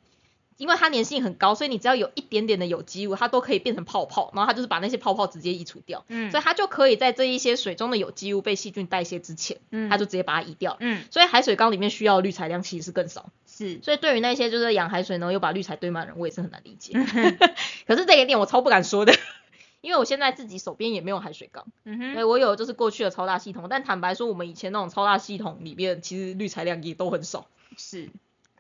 [0.61, 6.05] 因为它粘性很高，所以你只要有一点点的有机物，它都可以变成泡泡，然后它就是把那些泡泡直接移除掉。
[6.09, 10.77] 嗯，所以它就可以在这一些水中的有机物被细菌代谢之前，嗯，它就直接把它移掉。
[10.81, 13.33] 嗯，所以海水缸里面需要的滤材量其实是更少。
[13.47, 16.93] 是，所以对于那些就是养海水呢又把滤材堆满人，我也是很难理解。
[17.89, 19.15] 可是这一点我超不敢说的，
[19.81, 21.65] 因为我现在自己手边也没有海水缸。
[21.85, 27.49] 嗯哼，对我有就是过去的超大系统，但坦白说，我们以前那种超大系统里面其实滤材量也都很少。
[27.77, 28.11] 是，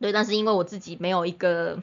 [0.01, 1.83] 对，但是因为我自己没有一个。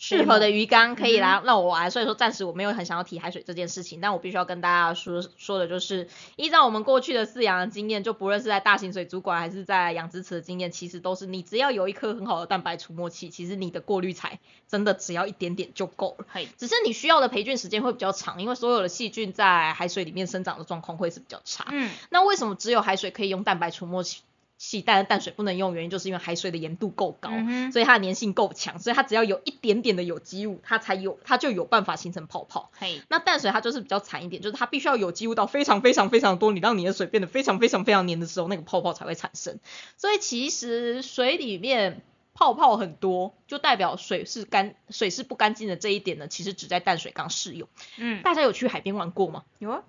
[0.00, 16.26] 适合的鱼缸可以来让我玩，所以说暂时我没有很想要提海水这件事情，但我必须要跟大家说说的就是，依照我们过去的饲养的经验，就不论是在大型水族馆还是在养殖池的经验，其实都是你只要有一颗很好的蛋白除沫器，其实你的过滤材真的只要一点点就够了。
[16.30, 21.66] 嘿只是你需要的培菌时间会比较长，因为所有的细菌在海水里面生长的状况会是比较差。
[21.72, 24.20] 嗯，那为什么只有海水可以用蛋白除沫器？
[24.58, 27.30] 气但淡水不能用，原因就是因为海水的盐度够高，
[27.72, 32.70] 所以它的粘性够强，所以它只要有一点点的有机物，它才有，它就有办法形成泡泡。
[32.76, 39.60] 嘿，那淡水它就是比较惨一点，就是它必须要有机物到非常非常非常多，你让你的水变得非常非常非常黏的时候，那个泡泡才会产生。
[39.96, 42.02] 所以其实水里面
[42.34, 47.68] 泡泡很多，就代表水是干，水是不干净的这一点呢，其实只在淡水缸适用。
[47.96, 49.44] 嗯，大家有去海边玩过吗？
[49.60, 49.82] 有啊，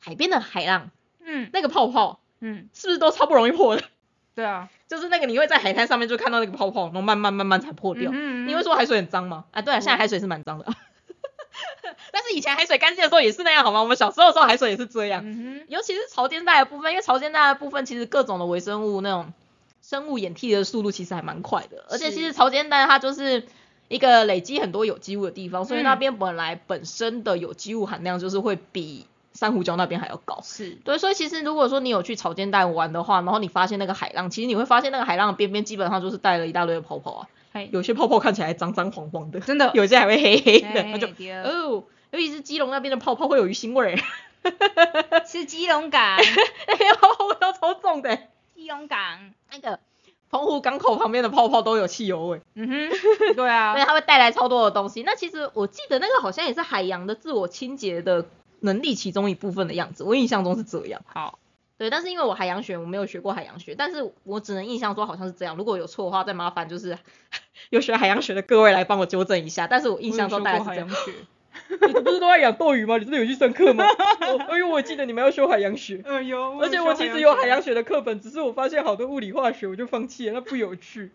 [0.00, 0.90] 海边的海浪，
[1.24, 2.18] 嗯，那个泡泡。
[2.42, 3.82] 嗯，是不是都超不容易破的？
[4.34, 8.10] 对啊，就是那个你会在海滩上面就看到那个泡泡，然后慢慢慢慢才破掉。
[8.12, 9.44] 嗯你会说海水很脏吗？
[9.52, 10.66] 啊，对啊，现在海水是蛮脏的。
[12.10, 13.80] 但是以前海水干净的时候也是那样，好吗？
[13.82, 15.22] 我们小时候的时候海水也是这样。
[15.24, 19.32] 嗯尤其是潮间带的部分，因为潮间带的部分其实各种的微生物那种
[19.82, 23.46] 生物演替的速度其实还蛮快的，而且其实潮间带它就是
[23.88, 29.06] 一个累积很多有机物的地方，所以那边本来本身的有机物含量就是会比。
[29.34, 30.40] 珊瑚礁那边还要高。
[30.42, 37.28] 是对，所以其实如果说你有去草间带玩的话，然后你发现那个海浪，其实你会发现那个海浪边边基本上就是带了一大堆的泡泡啊。
[37.70, 43.98] 有些泡泡看起来脏脏黄黄的，真的，有些还会黑黑的，那就哦，尤其是基隆那边的泡泡会有鱼腥味儿。
[45.26, 46.18] 是基隆港，
[46.66, 48.18] 那边泡泡味道超重的。
[48.56, 48.98] 基隆港
[49.52, 49.78] 那个
[50.30, 52.40] 澎湖港口旁边的泡泡都有汽油味。
[52.54, 55.02] 嗯哼，对啊， 所以它会带来超多的东西。
[55.04, 58.24] 那其实我记得那个好像也是海洋的自我清洁的
[58.62, 61.02] 能力其中一部分的样子，我印象中是这样。
[61.06, 61.38] 好。
[61.78, 65.56] 对，但是因为我海洋学我没有学过海洋学，但是我只能印象说好像是这样。
[65.56, 66.96] 如果有错的话，再麻烦就是
[67.70, 69.66] 有学海洋学的各位来帮我纠正一下。
[69.66, 70.88] 但是我印象中大概是这样。
[71.68, 72.98] 你不是都在养斗鱼吗？
[72.98, 73.84] 你真的有去上课吗？
[74.52, 76.00] 因为我记得你们要修海洋学。
[76.04, 76.60] 嗯，有。
[76.60, 81.10] 而且我其实有海洋学的课本，只是我发现好多物理化学我就放弃了，那不有趣。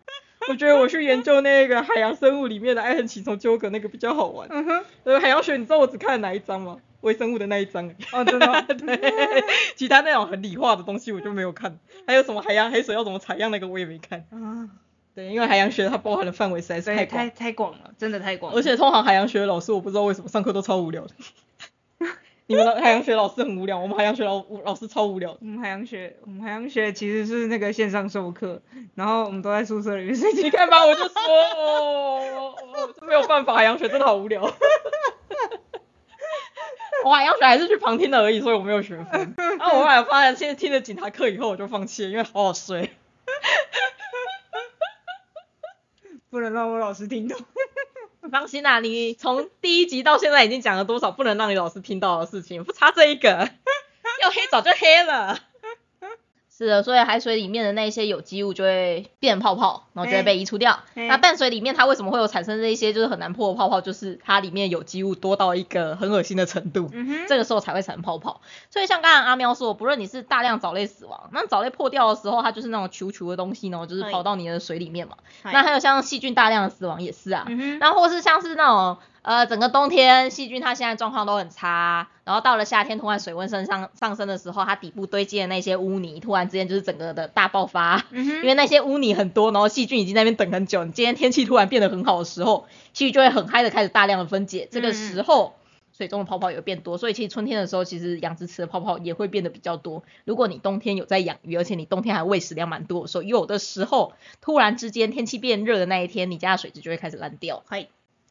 [0.48, 4.48] 我觉得我去研究那个海洋生物里面的爱恨情仇纠葛那个比较好玩。
[4.50, 4.84] 嗯哼。
[5.04, 6.76] 呃，海洋学你知道我只看了哪一章吗？
[7.00, 9.44] 微生物的那一章，哦，真的， 对，
[9.76, 14.68] 其他那种很理化的东西我就没有看，还有什么海洋黑水要怎么采样那个我也没看，啊，
[15.14, 21.06] 对，因为海洋学它包含的范围实在是太太太广了，真的太广，而且通常海洋学的老师我不知道为什么上课都超无聊。
[21.06, 21.14] 的，
[22.46, 28.60] 你们的海洋学老师很无聊，我们海洋学老老师超无聊，我们海洋学我们海洋学其实是那个线上授课，
[28.94, 31.14] 然后我们都在宿舍里面睡你看吧，我就说，
[31.56, 32.54] 哦，
[33.06, 34.50] 没有办法，海洋学真的好无聊。
[37.08, 39.34] 我海洋学还是去旁听的而已，所以我没有学分。
[39.58, 42.94] 然后我后来发现，现在听了警察课以后，我就放弃了，因为好好睡。
[46.30, 47.36] 不能让我老师听到。
[48.30, 52.62] 放心啦，你从第一集到现在已经讲了多少不能让你老师听到的事情？
[52.64, 53.48] 不差这一个，
[54.20, 55.38] 要黑早就黑了。
[56.58, 60.80] 是的，所以海水里面的那些有机物就会变泡泡，然后就会被移除掉。
[60.94, 63.80] 那淡水里面它为什么会有产生这一些就是很难破的泡泡？
[63.80, 66.90] 就是它里面有机物多到一个很恶心的程度，
[67.28, 68.40] 这个时候才会产生泡泡。
[68.70, 75.16] 所以像刚刚阿喵说，不论你是大量藻类死亡，那藻类破掉的时候，它就是那种球球的东西呢，就是跑到你的水里面嘛。
[75.44, 77.46] 那还有像细菌大量的死亡也是啊。
[77.78, 78.98] 然后或是像是那种。
[79.28, 95.56] 呃，整个冬天细菌它现在状况都很差，然后到了夏天突然水温升上上升的时候，它底部堆积的那些污泥突然之间就是整个的大爆发，因为那些污泥很多，然后细菌已经在那边等很久，你今天天气突然变得很好的时候，细菌就会很嗨的开始大量的分解，这个时候
[95.92, 100.04] 水中的泡泡也会变多，所以其实春天的时候其实养殖池的泡泡也会变得比较多。
[100.24, 107.62] 如果你冬天有在养鱼，而且你冬天还喂食量蛮多的时候，有的时候突然之间天气变热的那一天，你家的水质就会开始烂掉。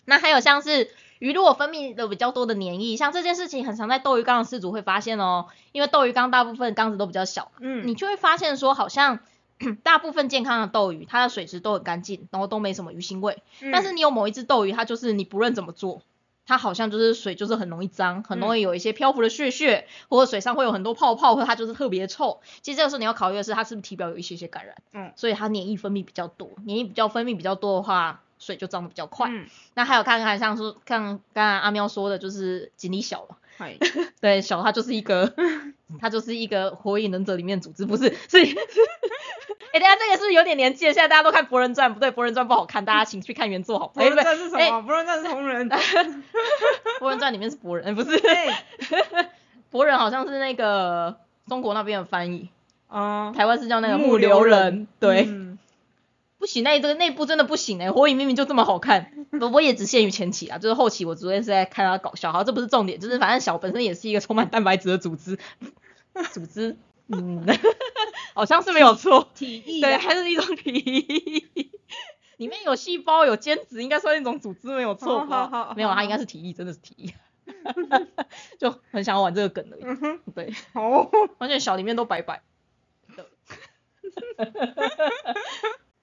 [0.10, 0.90] 那还有像是
[1.20, 9.20] 鱼如果分泌的比较多的黏液，像这件事情很常在斗鱼缸的饲主会发现哦，因为斗鱼缸大部分缸子都比较小，嗯，你就会发现说好像
[9.84, 13.44] 大部分健康的斗鱼它的水质都很干净，然后都没什么鱼腥味，
[13.74, 16.04] 但是你有某一只斗鱼，它就是你不论怎么做，
[16.46, 22.40] 它好像就是水就是很容易脏，很容易有一些漂浮的血血，或者水上会有很多泡泡，或它就是特别臭。
[22.62, 28.22] 其实这个时候你要考虑的是它是不是体表有一些些感染，嗯，所以它黏液分泌比较多，黏液比较分泌比较多的话。
[28.40, 29.30] 水就涨得比较快，
[29.74, 33.38] 那还有看看像说，看刚刚阿喵说的，就是锦鲤小了，
[34.22, 35.34] 对，小它就是一个，
[36.00, 38.38] 它就是一个火影忍者里面组织，不是，是，
[39.74, 43.88] 哎，大家这个是有点年纪了，现在大家都看博人传，不对，博人传不好看，大家请去看原作好。
[43.88, 44.82] 博人传是什么？
[44.84, 45.70] 博人传是同人，
[47.00, 48.22] 博人传里面是博人，不是，
[49.70, 52.50] 博人好像是那个中国那边的翻译，
[52.88, 55.28] 啊，台湾是叫那个木流人，对。
[56.40, 57.92] 不行，那这个内部真的不行哎！
[57.92, 65.40] 火影明明就这么好看，我我也只限于前期啊，就是后期我昨天是在看他搞笑，好，这不是重点，就是反正小本身也是一个充满蛋白质的组织，
[66.32, 67.44] 组织，嗯，
[68.36, 71.72] 好像是没有错，体 液，对，还是一种体液，
[72.38, 77.14] 里面有细胞有间质，应该算一种组织没有错，好好，没有，它应该是体液，真的是体液，
[78.60, 82.44] 就很想要玩这个梗的，嗯，对，好，完全小里面都白白
[83.16, 83.26] 的。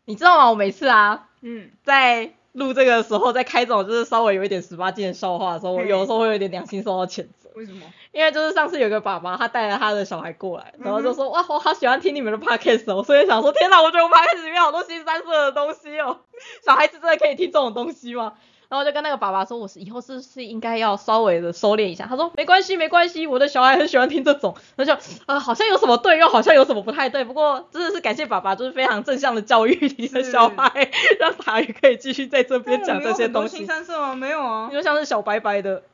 [0.05, 0.51] 你知道吗？
[0.51, 7.51] 我每次啊，嗯，在录这个时候，在开这种就是稍微有一点十八禁的笑话的时候，我有的时候会有点良心受到谴责。
[7.55, 7.87] 为什么？
[8.13, 16.19] 因为就是上次有个爸爸，他带着他的小孩过来，然后就说，哇，我好喜欢听你们的 podcast 哦，所以想说，天哪，我觉得我 podcast 里面好多新三色的东西哦，
[16.65, 18.35] 小孩子真的可以听这种东西吗？
[18.75, 22.07] 然后就跟那个爸爸说，我是以后是是应该要稍微的收敛一下。
[22.09, 24.57] 他说没关系没关系，我的小孩很喜欢听这种。
[24.75, 27.23] 那就呃好像有什么对，又好像有什么不太对。
[27.23, 33.59] 不过真的是感谢爸爸，就是非常正向的教育你的小孩， 让他也可以继续在这边讲这些东西。
[33.59, 34.17] 新三色吗？
[34.17, 35.85] 没有啊，就像是小白白的，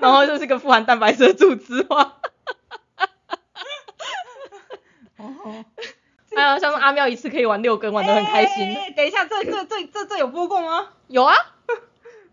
[0.00, 2.14] 然后就是个富含蛋白质的组织嘛。
[5.18, 5.64] 哦，
[6.34, 8.76] 还有像是阿喵一次可以玩六根，玩的很开心。
[8.96, 10.88] 等一下，这这这这这有播过吗？
[11.06, 11.36] 有啊。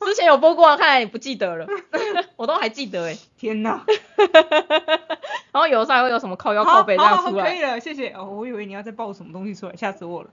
[0.09, 1.67] 之前有播过，看来你不记得了，
[2.35, 3.15] 我都还记得哎。
[3.37, 3.85] 天哪！
[5.53, 7.47] 然后有的时候还会有什么靠腰靠背这样出来。
[7.51, 8.09] 可以了，谢谢。
[8.09, 10.29] 哦，我以为你要再爆什么东西出来，吓死我了。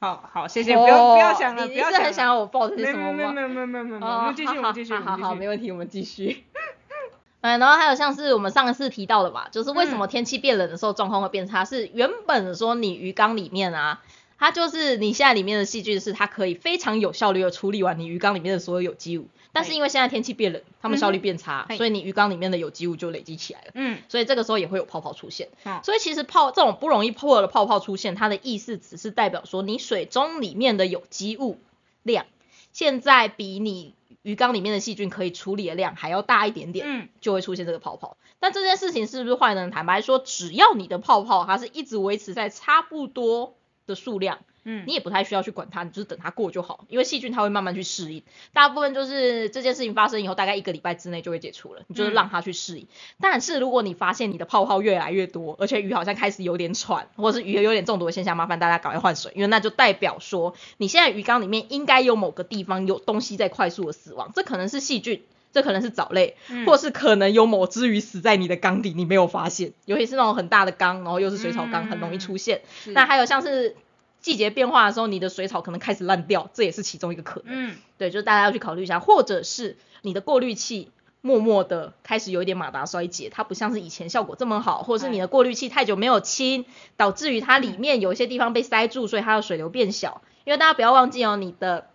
[0.00, 1.92] 好好，谢谢，不要不要想了，不要想。
[1.92, 3.16] 你是很想要我爆这些什么吗？
[3.16, 4.12] 没有没有没有没有没有没有。
[4.12, 6.44] 我们继续，我们继续，好好，没问题，我们继续。
[7.40, 14.02] 嗯，然后还有像是我们上一次提到的吧，就是为什么天气变冷的时候状况会变差，是原本说你鱼缸里面啊。
[14.38, 23.70] 它就是你现在里面的细菌是它可以非常有效率的处理完你鱼缸里面的所有有机物，但是因为现在天气变冷，它们效率变差，所以你鱼缸里面的有机物就累积起来了。
[23.74, 25.48] 嗯，所以这个时候也会有泡泡出现。
[25.82, 31.58] 所以其实泡这种不容易破的泡泡出现，它的意思只是代表说你水中里面的有机物
[32.02, 32.26] 量
[32.72, 38.18] 现在比你鱼缸里面的细菌可以处理的量还要大一点点，嗯，就会出现这个泡泡。
[38.38, 39.70] 但这件事情是不是坏呢？
[39.70, 43.54] 坦白说，只要你的泡泡它是一直维持在差不多。
[43.86, 48.22] 的数量，嗯，你也不太需要去管它，你就是等它过就好，因为细菌它会慢慢去适应，
[48.52, 52.86] 大部分就是这件事情发生以后，大概一个礼拜之内就会解除了，你就是让它去适应。
[53.20, 65.22] 但是如果你发现你的泡泡越来越多，而且鱼好像开始有点喘，或者是鱼有点中毒的现象，麻烦大家赶快换水，因为那就代表说你现在鱼缸里面应该有某个地方有东西在快速的死亡，这可能是细菌，
[65.56, 66.36] 这可能是藻类，
[66.66, 72.60] 或是可能有某只鱼死在你的缸底，你没有发现，尤其是那种很大的缸，然后又是水草缸，很容易出现。
[72.86, 73.74] 那还有像是。
[74.18, 77.70] 季节变化的时候，你的水草可能开始烂掉，这也是其中一个可能。
[77.70, 80.90] 嗯，对，就是大家要去考虑一下，或者是你的过滤器
[81.20, 86.64] 默默的开始有一点马达衰竭，它不像是以前效果这么好，或者是你的过滤器太久没有清，
[86.96, 90.22] 导致于它里面有一些地方被塞住，所以它的水流变小。
[90.42, 91.86] 因为大家不要忘记哦，你的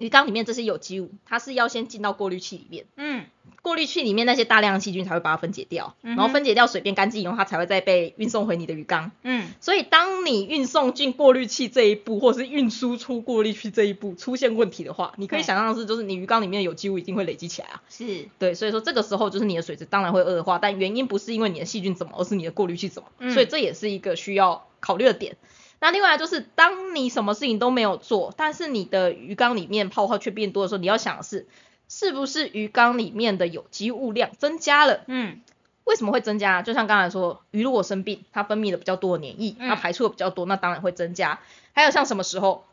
[0.00, 2.86] 鱼缸里面这些有机物，它是要先进到过滤器里面。
[2.96, 3.24] 嗯。
[3.62, 9.12] 过滤器里面那些大量的细菌才会把它分解掉，然后分解掉水变干净以后，它才会再被运送回你的鱼缸。
[9.22, 17.82] 嗯，所以当你运送进过滤器这一步，或者是运输出过滤器这一步出现问题的话，你可以想象的是，就是你鱼缸里面的有机物一定会累积起来啊。
[17.90, 23.30] 是，对，所以说这个时候就是你的水质当然会恶化，但原因不是因为你的细菌怎么，而是你的过滤器怎么。
[23.34, 25.36] 所以这也是一个需要考虑的点。
[25.80, 31.48] 那另外就是，当你什么事情都没有做，但是你的鱼缸里面泡泡却变多的时候，你要想的是。
[31.92, 35.00] 是不是鱼缸里面的有机物量增加了？
[35.08, 35.40] 嗯，
[35.82, 36.62] 为什么会增加？
[36.62, 41.40] 就像刚才说，鱼如果生病，它分泌的比较多的黏液，它排出的比较多，那当然会增加。
[41.72, 42.64] 还有像什么时候，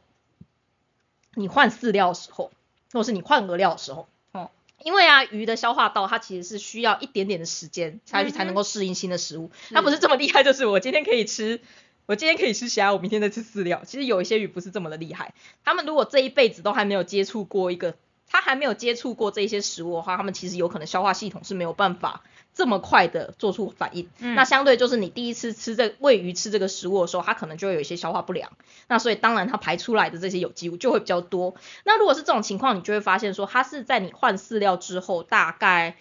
[1.34, 2.52] 你换饲料的时候，
[2.94, 4.52] 或者是你换饵料的时候，哦，
[4.84, 11.60] 因为啊，鱼的消化道它其实是需要一点点的时间下去才能够适应新的食物，它不是这么厉害，就是我今天可以吃，
[12.08, 13.84] 我今天可以吃虾，我明天再吃饲料。
[13.86, 17.94] 其实有一些鱼不是这么的厉害，他们如果这一辈子都还没有接触过一个。
[18.30, 24.10] 他还没有接触过这些食物的话，他们其实有可能消化系统是没有办法这么快的做出反应。
[24.20, 28.52] 那相对就是你第一次吃这喂鱼吃这个食物的时候，它可能就会有一些消化不良。
[28.90, 31.56] 那所以当然它排出来的这些有机物就会比较多。
[31.86, 35.96] 那如果是这种情况，你就会发现说，它是在你换饲料之后大概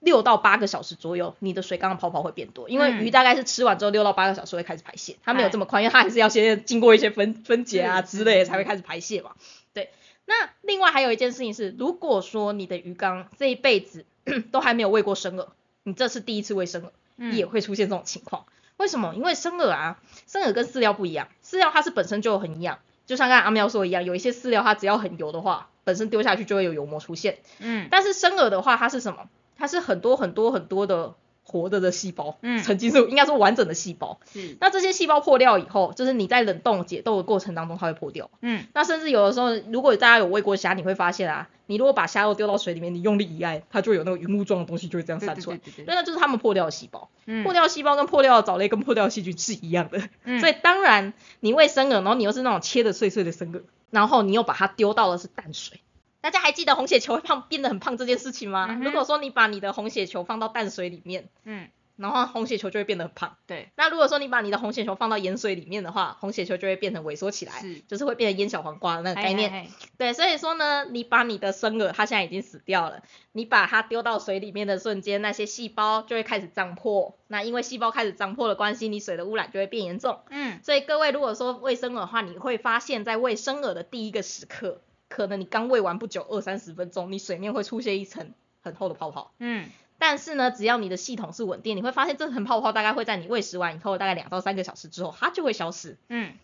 [0.00, 9.32] 六到八个小时左右，你的水缸的泡泡会变多，因为鱼大概是吃完之后六到八个小时会开始排泄，它没有这么快，因为它还是要先经过一些分分解啊之类的才会开始排泄嘛。
[9.72, 9.90] 对。
[10.24, 14.04] 那另外还有一件事情是，如果说你的鱼缸这一辈子
[14.52, 15.46] 都还没有喂过生饵，
[15.84, 16.82] 你这是第一次喂生
[17.18, 18.44] 饵，也会出现这种情况。
[18.76, 19.14] 为什么？
[19.16, 27.38] 因为生饵啊，生饵跟饲料不一样，饲料它是本身就很营养，就像刚才阿喵说一样，有一些饲料它只要很油的话，本身丢下去就会有油膜出现。
[27.58, 27.88] 嗯。
[27.90, 29.30] 但是生饵的话，它是什么？
[29.58, 31.14] 它是很多很多很多的。
[31.50, 55.80] 活着的细胞，嗯，曾经是应该说完整的细胞，嗯，那这些细胞破掉以后，就是你在冷冻解冻的过程当中，它会破掉，嗯，那甚至有的时候，如果大家有喂过虾，你会发现啊，你如果把虾肉丢到水里面，你用力一按，它就有那个云雾状的东西就会这样散出来，对对对，那就是它们破掉的细胞，嗯，破掉细胞跟破掉的藻类跟破掉的细菌是一样的，嗯，所以当然你喂生饵，然后你又是那种切的碎碎的生饵，然后你又把它丢到的是淡水。
[56.20, 58.78] 大家还记得红血球会胖变得很胖这件事情吗？
[58.82, 61.68] 如果说你把你的红血球放到淡水里面，嗯。
[61.98, 63.36] 然后红血球就会变得很胖。
[63.48, 63.70] 对。
[63.74, 69.66] 那如果说你把你的红血球放到盐水里面的话，红血球就会变成萎缩起来，是，就是会变成腌小黄瓜的那个概念。
[69.96, 73.02] 对，所以说呢，你把你的生饵，它现在已经死掉了，
[73.32, 77.18] 你把它丢到水里面的瞬间，那些细胞就会开始胀破。
[77.26, 80.20] 那因为细胞开始胀破的关系，你水的污染就会变严重。
[80.30, 80.60] 嗯。
[80.62, 88.32] 所以各位如果说喂生饵的话，你会发现在喂生饵的第一个时刻，可能你刚喂完不久，二三十分钟，你水面会出现一层
[88.62, 89.32] 很厚的泡泡。
[89.38, 89.68] 嗯。
[90.00, 95.96] 但是呢，只要你的系统是稳定，你会发现这层泡泡大概会在你喂食完以后，大概两到三个小时之后，它就会消失。
[96.08, 96.34] 嗯，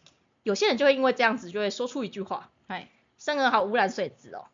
[0.43, 4.47] 有些人就会因为这样子，就会说出一句话：，哎，生饵好污染水质哦。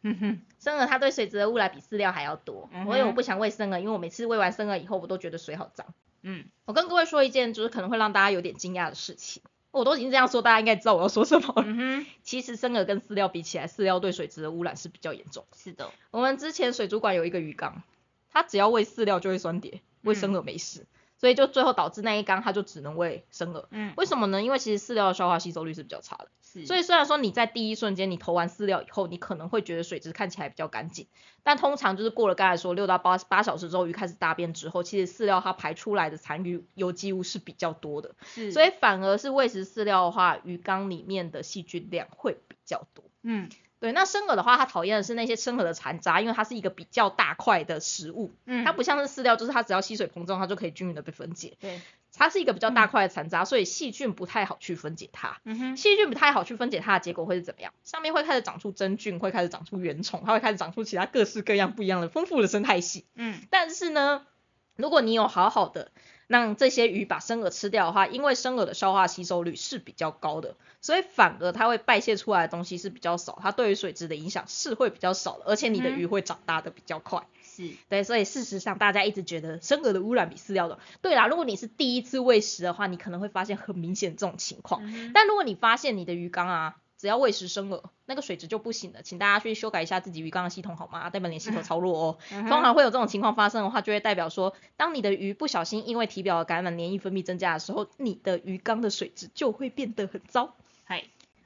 [0.00, 2.70] 嗯哼，生饵它对水质的污染比饲料还要多。
[2.86, 5.86] 所以我不想喂生饵，因为我每次喂完生饵以后，我都觉得水好脏。
[6.22, 9.42] 嗯，我跟各位说一件，就是可能会让大家有点惊讶的事情。
[9.70, 11.52] 我都已经这样说，大家应该知道我要说什么。
[11.58, 15.44] 嗯哼，其实生饵跟饲料比起来，饲料对水质的污染是比较严重。
[15.54, 17.82] 是的，我们之前水族馆有一个鱼缸，
[18.30, 20.86] 它只要喂饲料就会酸碟，喂生饵没事，
[21.18, 23.66] 所以就最后导致那一缸它就只能喂生饵。
[23.70, 24.42] 嗯，为什么呢？
[24.42, 26.28] 因为其实饲料的消化吸收率是比较差的。
[26.64, 31.06] 所以虽然说你在第一瞬间你投完饲料以后，你可能会觉得水质看起来比较干净，
[31.42, 38.14] 但通常就是过了刚才说六到八八小时之后鱼开始大便之后，其实饲料它排出来的残余有机物是比较多的，
[38.50, 43.04] 所以反而是喂食饲料的话，鱼缸里面的细菌量会比较多。
[43.22, 43.50] 嗯，
[43.80, 51.56] 对，那生饵的话，它讨厌的是那些生饵的残渣，因为它是一个比较大块的食物，嗯，它不像是饲料，就是它只要吸水膨胀，它就可以均匀的被分解。
[51.60, 51.80] 对。
[52.16, 55.38] 它是一个比较大块的残渣，所以细菌不太好去分解它。
[55.44, 57.72] 嗯哼，细菌不太好去分解它的结果会是怎么样？
[57.84, 63.04] 上面会开始长出真菌，会开始长出原虫，它会开始长出其他各式各样不一样的丰富的生态系。
[63.14, 64.26] 嗯，但是呢，
[64.74, 65.92] 如果你有好好的
[66.28, 77.26] 让这些鱼把生饵吃掉的话，因为生饵的消化吸收率是比较高的，所以反而它会败泄出来的东西是比较少，它对于水质的影响是会比较少的，而且你的鱼会长大的比较快。
[77.42, 80.78] 是对，所以事实上大家一直觉得生饵的污染比饲料的。
[81.02, 84.82] 对啦，如果你是第一次喂食的话，你可能会发现很明显这种情况。
[85.12, 91.08] 但如果你发现你的鱼缸啊，只要喂食生饵，那个水质就不行了，请大家去修改一下自己鱼缸的系统好吗？
[91.10, 92.18] 代表你系统 超弱哦。
[92.28, 100.56] 通常会有这种情况发生的话，就会代表说，当你的鱼不小心因为体表的感染、黏液分泌增加的时候，你的鱼缸的水质就会变得很糟。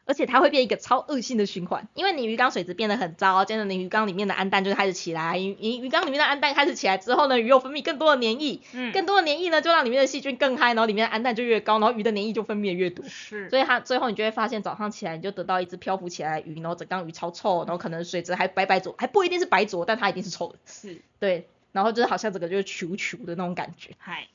[0.07, 0.13] 嗨。
[0.13, 24.29] 而且它会变一个超恶性的循环，因为你鱼缸水质变得很糟，接着你鱼缸里面的氨氮就开始起来，鱼鱼鱼缸里面的氨氮开始起来之后呢，鱼又分泌更多的黏液，嗯，更多的黏液呢就让里面的细菌更嗨，然后里面的氨氮就越高，然后鱼的黏液就分泌的越多，是，所以它最后你就会发现早上起来你就得到一只漂浮起来的鱼，然后整缸鱼超臭，然后可能水质还白白浊，还不一定是白浊，但它一定是臭的，是，对，然后就是好像整个就是球球的那种感觉，嗨，对。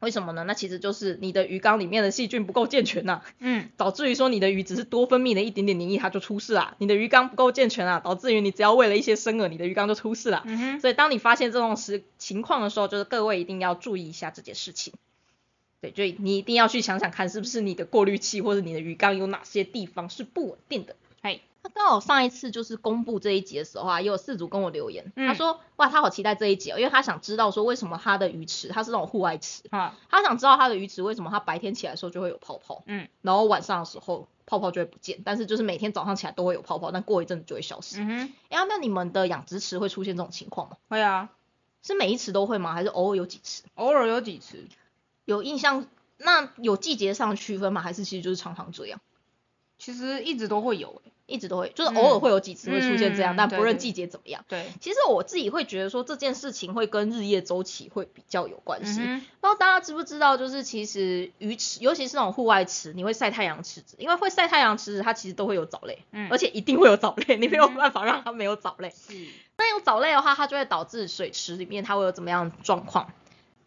[0.00, 0.44] 为什么呢？
[0.44, 6.74] 那其实就是你的鱼缸里面的细菌不够健全呐，嗯，导致于说你的鱼只是多分泌了一点点黏液，它就出事啊。
[6.78, 10.42] 你的鱼缸不够健全啊，导致于你只要喂了一些生饵，你的鱼缸就出事了。
[10.44, 10.80] 嗯哼。
[10.80, 14.92] 所以当你发现这种时情况的时候，就是各位一定要注意一下这件事情。
[15.80, 20.94] 对，所以你一定要去想想看，是不是你的过滤器或者你的鱼缸有哪些地方是不稳定的。
[21.66, 21.72] 嘿。
[21.74, 38.00] 刚好上一次就是公布这一集的时候啊，也有四组跟我留言，他说哇，他好期待这一集哦，因为他想知道说为什么他的鱼池，他是那种户外池，啊，他想知道他的鱼池为什么他白天起来的时候就会有泡泡，嗯，然后晚上的时候泡泡就会不见，但是就是每天早上起来都会有泡泡，但过一阵子就会消失。
[38.00, 40.76] 嗯哼，哎，那你们的养殖池会出现这种情况吗？
[40.88, 41.30] 会啊，
[41.82, 42.72] 是每一池都会吗？
[42.72, 43.64] 还是偶尔有几次？
[43.74, 44.66] 偶尔有几次，
[45.24, 45.86] 有印象？
[46.18, 47.82] 那有季节上区分吗？
[47.82, 49.00] 还是其实就是常常这样？
[49.78, 51.12] 其实一直都会有诶。
[51.26, 54.44] 一直都会，就是偶尔会有几次会出现这样，但不论季节怎么样。
[54.48, 59.00] 对，其实我自己会觉得说这件事情会跟日夜周期会比较有关系。
[59.00, 68.90] 不知道大家知不知道，就是其实鱼池，尤其是那种户外池，你会晒太阳池子，因为会晒太阳池子，它其实都会有藻类，嗯，而且一定会有藻类，你没有办法让它没有藻类。
[68.90, 69.14] 是。
[69.56, 73.12] 那有藻类的话，它就会导致水池里面它会有怎么样状况？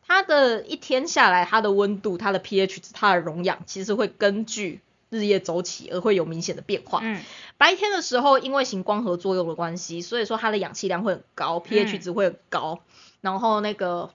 [0.08, 4.80] 它的一天下来，它的温度、它的 pH 值、它的溶氧，其实会根据。
[5.10, 7.00] 日夜周期而会有明显的变化。
[7.02, 7.22] 嗯，
[7.58, 12.82] 白天的时候，因为行光合作用的关系，所以说它的氧气量会很高，pH 值会很高，
[13.22, 14.12] 然后那个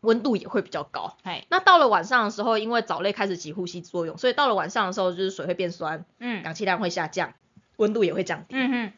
[0.00, 1.16] 温度也会比较高。
[1.22, 7.34] 哎，那到了晚上的时候，因为藻类开始起呼吸作用，所以到了晚上的时候，就是水会变酸，嗯，氧气量会下降，
[7.76, 8.56] 温度也会降低。
[8.56, 8.92] 嗯哼，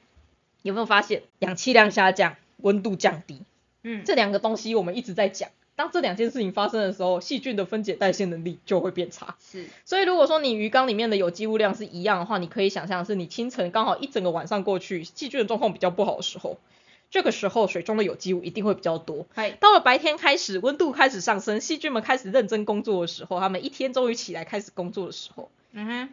[0.63, 3.43] 有没有发现氧气量下降，温度降低？
[3.83, 5.51] 嗯，这两个东西我们一直在讲。
[5.77, 9.37] 当这两件事情发生的时候，细菌的分解代谢能力就会变差。
[9.39, 16.59] 是，所以如果说你鱼缸里面的有机物量是一样的话，你可以想象是你清晨刚好一整个晚上过去，细菌的状况比较不好的时候，
[17.11, 19.27] 这个时候水中的有机物一定会比较多。
[19.61, 26.09] 到了白天开始，温度开始上升，细菌们开始认真工作的时候，他们一天终于起来开始工作的时候，嗯哼，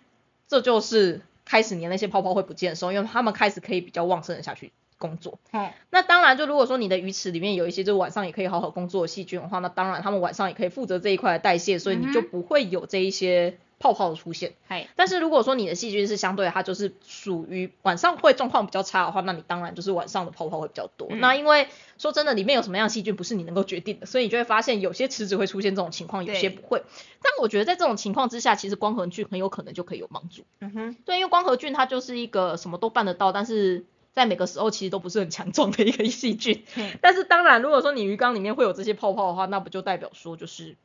[0.49, 4.73] 这就是开始你那些泡泡会不见的时候，因为他们开始可以比较旺盛的下去。
[5.03, 14.53] 工作，嗯，那当然，就如果说你的鱼池里面有一些就晚上也可以好好工作的细菌的话，那当然他们晚上也可以负责这一块的代谢，所以你就不会有这一些泡泡的出现。
[14.69, 21.09] 哎，但是如果说你的细菌是相对它就是属于晚上会状况比较差的话，那你当然就是晚上的泡泡会比较多。
[21.09, 26.81] 那因为说真的，里面有什么样细菌不是你能够决定的，所以你就会发现有些池子会出现这种情况，有些不会。
[27.21, 30.43] 但我觉得在这种情况之下，其实光合菌很有可能就可以有帮助。
[30.59, 33.83] 嗯哼，对，因为光合菌它就是一个什么都办得到，但是。
[34.13, 36.63] 在每个时候其实都不是很强壮的一个细菌，
[37.01, 40.77] 但是当然，如果说你鱼缸里面会有这些泡泡的话，那不就代表说就是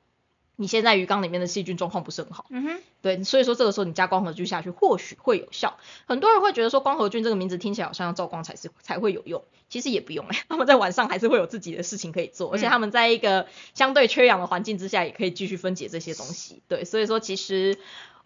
[0.57, 2.47] 你现在鱼缸里面的细菌状况不是很好。
[2.49, 5.79] 嗯哼，对，所以说这个时候你加光合菌下去或许会有效。
[6.07, 16.63] 很多人会觉得说光合菌这个名字听起来好像要照光才是才会有用，其实也不用哎，他们在晚上还是会有自己的事情可以做，而且他们在一个相对缺氧的环境之下也可以继续分解这些东西。
[16.67, 17.79] 对，所以说其实。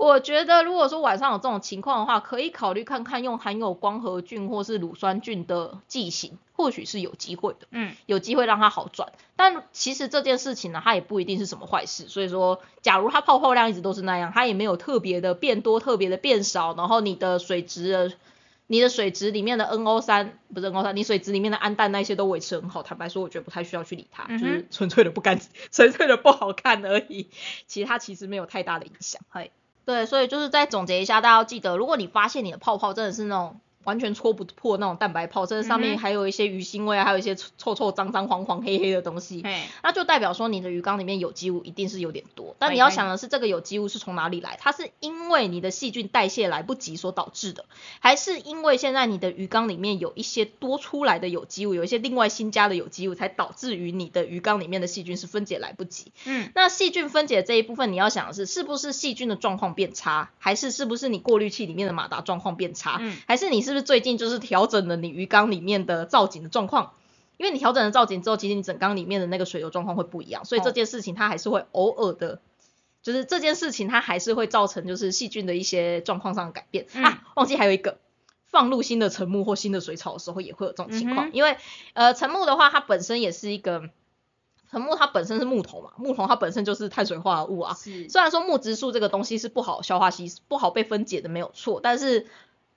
[0.02, 9.12] 我觉得如果说晚上有这种情况的话，可以考虑看看用含有光合菌或是乳酸菌的剂型，或许是有机会的，嗯，有机会让它好转。
[9.36, 12.08] 但其实这件事情呢，它也不一定是什么坏事。
[12.08, 18.14] 所以说，假如它泡泡量一直都是那样，它也没有特别的变多、特别的变少，然后你的水质。
[18.68, 22.82] 你的水质里面的 NO 三不是 NO 三，你水质里面的氨氮那些都维持很好。
[22.82, 25.38] 坦白说，我觉得不太需要去理它，就是纯粹的不干，
[25.70, 27.28] 纯粹的不好看而已。
[27.66, 29.20] 其他其实没有太大的影响。
[29.28, 29.50] 嘿，
[29.84, 33.60] 对，所以就是再总结一下，大家要记得，如果你发现你的泡泡真的是那种。
[33.84, 39.44] 完全戳不破那种蛋白泡，甚至上面还有一些鱼腥味啊，还有一些臭臭脏脏黄黄黑黑的东西，
[39.82, 42.54] 那就代表说你的鱼缸里面有机物一定是有点多。
[42.58, 44.56] 但你要想的是，这个有机物是从哪里来？
[44.60, 47.64] 它是因为你的细菌代谢来不及所导致的，
[47.98, 56.12] 还是因为现在你的鱼缸里面有一些多出来的有机物，有一些另外新加的有机物，才导致于你的鱼缸里面的细菌是分解来不及？
[56.24, 62.98] 嗯，那细菌分解这一部分，你要想的是，是不是细菌的状况变差，还是是不是你过滤器里面的马达状况变差？
[63.00, 63.71] 嗯，还是你是？
[63.72, 66.92] 是不是最近就是调整了你鱼缸里面的造景的状况？
[67.38, 72.40] 因为你调整了造景之后，其实你整缸里面的那个水流状况会不一样，所以这件事情它还是会偶尔的，
[73.02, 77.24] 就是这件事情它还是会造成就是细菌的一些状况上的改变啊。
[77.34, 77.96] 忘记还有一个，
[78.44, 81.56] 放入新的沉木或新的水草的时候也会有这种情况，因为
[81.94, 83.88] 呃沉木的话它本身也是一个
[84.70, 87.74] 沉木，它本身是木头嘛，木头它本身就是碳水化合物啊。
[88.08, 92.26] 虽然说木质素这个东西是不好消化吸不好被分解的没有错，但是。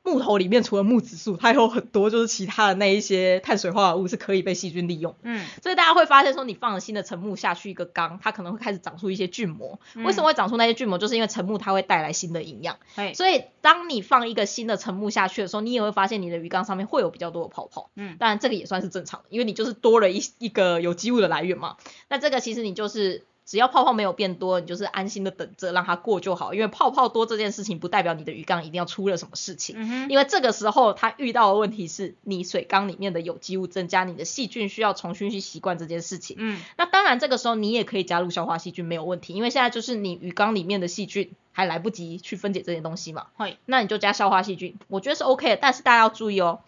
[0.05, 5.15] 木头里面除了木质素，它有很多就是其他的那一些碳水化合物是可以被细菌利用。
[5.23, 9.79] 嗯，所以大家会发现说，你放了新的沉木下去一个缸，它可能会开始长出一些菌膜。
[9.95, 10.99] 为什么会长出那些菌膜？
[10.99, 12.77] 就是因为沉木它会带来新的营养。
[13.15, 17.89] 所以当你放一个新的沉木下去的时候，你也会发现你的鱼缸上面会有比较多的泡泡。
[17.95, 21.77] 嗯，当然这个也算是正常的，因为你就是多了一一个有机物的来源嘛。
[22.09, 23.25] 那这个其实你就是。
[23.45, 26.55] 只要泡泡没有变多，你就是安心的等着让它过就好。
[26.55, 29.75] 因为泡泡多这件事情不代表你的鱼缸一定要出了什么事情。
[29.77, 36.37] 嗯因为这个时候它遇到的问题是你水缸里面的有机物增加，你的细菌需要重新去习惯这件事情。
[36.39, 36.59] 嗯。
[36.75, 43.27] 那当然这个时候你也可以加入消化细菌没有问题，因为现在就是你鱼缸里面的细菌还来不及去分解这些东西嘛。
[43.35, 43.57] 会。
[43.65, 45.57] 那你就加消化细菌，我觉得是 OK 的。
[45.61, 46.61] 但是大家要注意哦，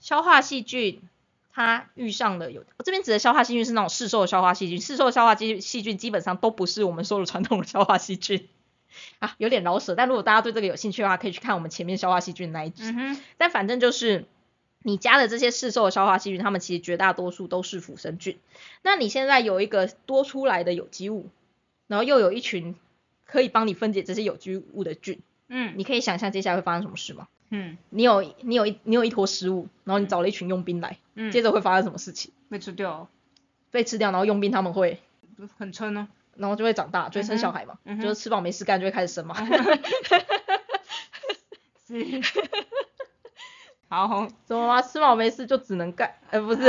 [0.00, 1.02] 消化细菌。
[1.52, 8.48] 它遇上了有，我这边指的消化细菌是那种市售的消化细菌，市售的消化细细菌基本上都不是我们说的传统的消化细菌
[9.18, 9.94] 啊，有点老舍。
[9.94, 12.84] 但如果大家对这个有兴趣的话，可以去看我们前面消化细菌那一集。
[13.36, 14.26] 但反正就是
[14.82, 18.38] 你加的这些市售的消化细菌，它们其实绝大多数都是腐生菌。
[18.82, 21.28] 那你现在有一个多出来的有机物，
[21.88, 22.76] 然后又有一群
[23.26, 27.26] 可以帮你分解这些有机物的菌，嗯，你可以想象接下来会发生什么事吗？
[27.50, 32.32] 嗯，你有你有一你有一坨食物，然后你找了一群佣兵来，嗯，接着会发生什么事情？
[32.48, 33.08] 被吃掉，
[33.70, 35.00] 被吃掉，然后佣兵他们会
[35.58, 39.34] 很撑哦，然后就会长大，就会生小孩嘛，就是吃饱没事干就会开始生嘛。
[41.86, 42.20] 是，
[43.90, 44.80] 好，怎么吗？
[44.80, 46.14] 吃饱没事就只能干？
[46.30, 46.60] 呃，不是，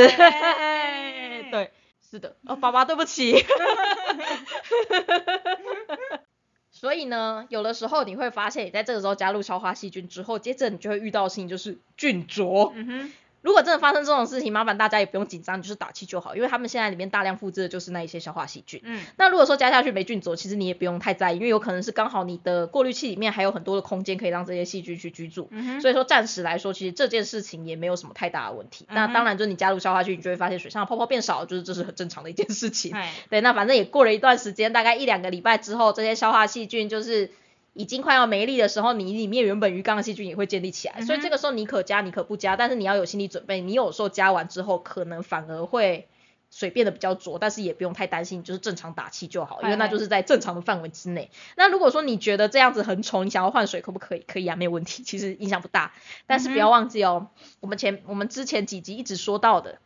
[1.52, 1.72] 对，
[2.10, 3.36] 是的，哦，爸爸对不起。
[6.82, 12.74] 所以呢，有的时候你会发现，你在这个时候加入消化细菌之后，接着你就会遇到的事情就是菌浊。
[13.42, 18.82] 如果真的发生这种事情，麻烦大家也不用紧张，就是打气就好，因为他们现在里面大量复制的就是那一些消化细菌。
[18.84, 25.48] 嗯，那如果说加下去没菌走，其实你也不用太在意，因为有可能是刚好你的过滤器里面还有很多的空间可以让这些细菌去居住。
[25.52, 28.86] 嗯所以说暂时来说，其实这件事情也没有什么太大的问题。
[28.90, 32.96] 那当然，就是你加入消化菌，你就会发现水上的泡泡变少，就是这是很正常的一件事情。
[33.32, 37.32] 对，那反正也过了一段时间，大概一两个礼拜之后，这些消化细菌就是。
[37.74, 46.10] 已经快要没力的时候，你里面原本鱼缸的细菌也会建立起来，所以这个时候你可加，你可不加，但是你要有心理准备，你有时候加完之后，可能反而会
[46.50, 51.32] 水变得比较浊，但是也不用太担心，就是正常打气就好，因为那就是在正常的范围之内。
[51.56, 54.24] 那如果说你觉得这样子很丑，你想要换水，可不可以？
[54.28, 55.94] 可以啊，没有问题，其实影响不大，
[56.28, 57.28] 但是不要忘记哦，
[57.62, 59.80] 我们前我们之前几集一直说到的。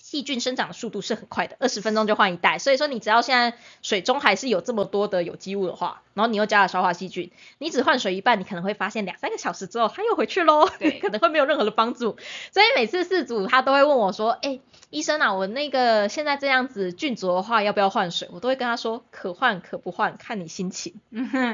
[0.00, 2.58] 细菌生长的速度是很快的，二十分钟就换一代。
[2.58, 12.16] 所以说，你只要现在水中还是有这么多的有机物的话，然后你又加了消化细菌，你只换水一半，你可能会发现两三个小时之后它又回去喽，对， 可能会没有任何的帮助。
[12.50, 18.28] 所以每次饲主他都会问我说，哎，医生啊，我那个现在这样子菌浊的话，要不要换水？
[18.32, 20.94] 我都会跟他说，可换可不换，看你心情。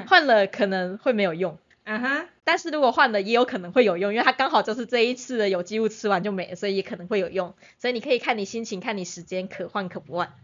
[0.07, 1.59] 换了可能会没有用。
[1.89, 7.55] 嗯哼，但是如果换了也有可能会有用，因为它刚好就是这一次的有机物吃完就没了，所以也可能会有用。
[7.79, 10.35] 所以你可以看你心情，看你时间，可换可不换。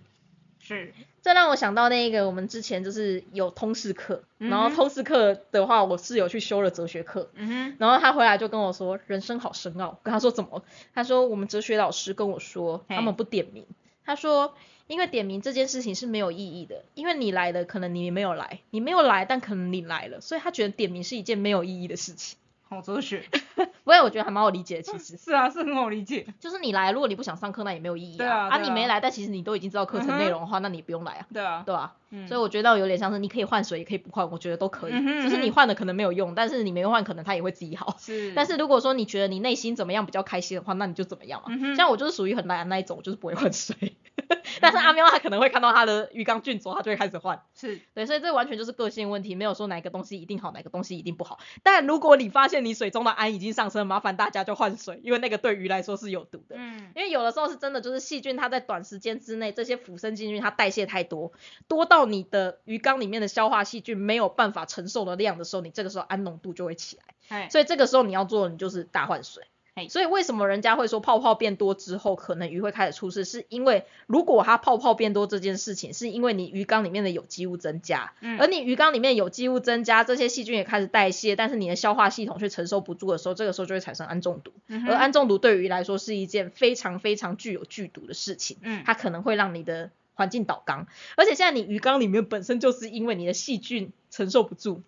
[0.61, 9.99] 是，这让我想到那个我们之前就是有通识课，然后通识课的话，我室友去修了哲学课，嗯哼，然后他回来就跟我说，人生好深奥。
[10.05, 10.65] 跟他说怎么？
[10.95, 13.67] 他说我们哲学老师跟我说，他们不点名。
[14.05, 14.55] 他说，
[14.93, 22.37] 因为点名这件事情是没有意义的，因为你来了，可能你没有来，你没有来，但可能你来了，所以他觉得点名是一件没有意义的事情。
[22.69, 23.23] 好哲学，
[23.85, 26.27] 不过我觉得还蛮好理解的，其实 是啊，是很好理解。
[26.41, 28.19] 就是你来，如果你不想上课，那也没有意义啊。
[28.19, 28.49] 对啊。
[28.49, 31.27] 啊，你没来，但其实你都已经知道课程内容的话，那你不用来啊。
[31.33, 31.63] 对啊。
[31.67, 31.95] 对啊。
[32.27, 34.93] 所以我觉得有点像是你可以换水，也可以不换，我觉得都可以。
[35.23, 37.97] 就是你换的可能没有用，但是你没换，可能它也会自己好。
[37.99, 38.33] 是。
[38.35, 41.75] 但是如果说你觉得你内心怎么样比较开心的话，那你就怎么样嘛。
[41.77, 43.95] 像我就是属于很懒那一种，我就是不会换水。
[44.61, 47.43] 但是阿喵他可能会看到他的鱼缸菌浊，他就会开始换。
[47.55, 51.39] 是对，所以这完全就是个性问题，没有说哪个东西一定好，哪个东西一定不好。
[51.63, 56.57] 但如果你发现你水中的氨已经上升，麻烦大家就换水，因为那个对鱼来说是有毒的。
[56.57, 56.93] 嗯。
[56.95, 61.33] 因为有的时候是真的，就是细菌它在短时间之内，这些腐生细菌它代谢太多，
[61.69, 67.49] 多到你的鱼缸里面的消化细菌没有办法承受的量的时候，你这个时候氨浓度就会起来。
[67.49, 69.45] 所以这个时候你要做，你就是大换水。
[69.89, 73.25] 所以为什么人家会说泡泡变多之后可能鱼会开始出事？
[73.25, 84.53] 是因为如果它泡泡变多这件事情，是因为你鱼缸里面的有机物增加，而你鱼缸里面有机物增加，这些细菌也开始代谢，但是你的消化系统却承受不住的时候，这个时候就会产生氨中毒。
[84.87, 94.83] 而氨中毒对鱼来说是一件非常非常具有剧毒的事情，它可能会让你的环境倒缸，而且现在你鱼缸里面本身就是因为你的细菌承受不住，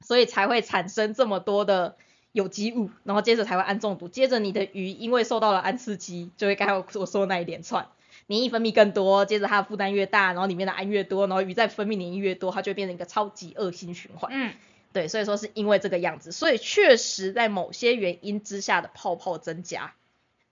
[0.00, 1.96] 所以才会产生这么多的。
[2.38, 7.88] 有机物，然后接着才会氨中毒，接着你的鱼因为受到了氨刺激，就会刚才我说那一连串，
[8.28, 14.30] 黏液分泌更多，接着它的负担越大，然后里面的氨越多，然后鱼再分泌黏液越多，它就会变成一个超级恶性循环。
[14.32, 14.52] 嗯，
[14.92, 19.94] 对，所以说是因为这个样子，所以确实在某些原因之下的泡泡增加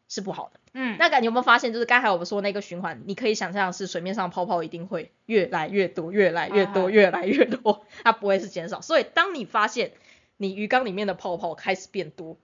[0.09, 0.59] 是不好的。
[0.73, 8.81] 嗯，那感觉有没有发现，就是刚才我们说那个循环，你可以想象是水面上泡泡一定会越来越多，越来越多，越来越多，它不会是减少。
[8.81, 9.93] 所以当你发现。
[10.37, 12.39] 你鱼缸里面的泡泡开始变多，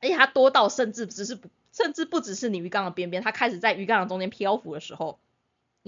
[0.00, 5.20] 而且它多到甚至只是不，甚至不只是你鱼缸的边边，它开始在鱼缸的中间漂浮的时候，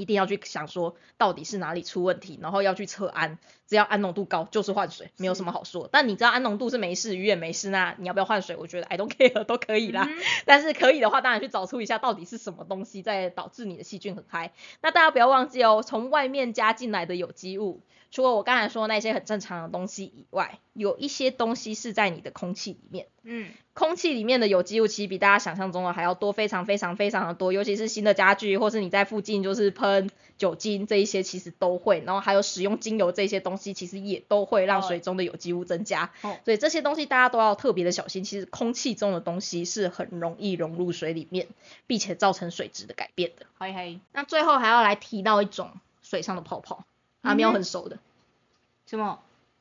[0.01, 5.89] 一定要去想说到底是哪里出问题，然后要去测氨，只要氨浓度高就是换水，没有什么好说。
[5.93, 8.57] 但你知道氨浓度是没事，鱼也没事，那你要不要换水？
[8.57, 10.09] 我觉得 I don't care 都可以啦。
[10.47, 14.53] 但是可以的话，当然去找出一下到底是什么东西在导致你的细菌很嗨。
[14.81, 17.83] 那大家不要忘记哦，从外面加进来的有机物。
[18.13, 23.07] 除了我刚才说那些很正常的东西以外，有一些东西是在你的空气里面。
[23.23, 23.51] 嗯，
[23.81, 27.51] 空气里面的有机物其实比大家想象中的还要多，非常非常非常的多。
[27.51, 32.03] 尤其是新的家具，或是你在附近就是喷酒精这一些，其实都会。
[32.05, 36.11] 然后还有使用精油这些东西，其实也都会让水中的有机物增加。
[36.21, 38.23] 哦，所以这些东西大家都要特别的小心。
[38.23, 41.47] 其实空气中的东西是很容易融入水里面，
[41.87, 43.47] 并且造成水质的改变的。
[43.59, 45.71] 嘿嘿，那最后还要来提到一种
[46.03, 46.85] 水上的泡泡。
[47.23, 47.99] 阿喵很熟的，
[48.85, 49.21] 什么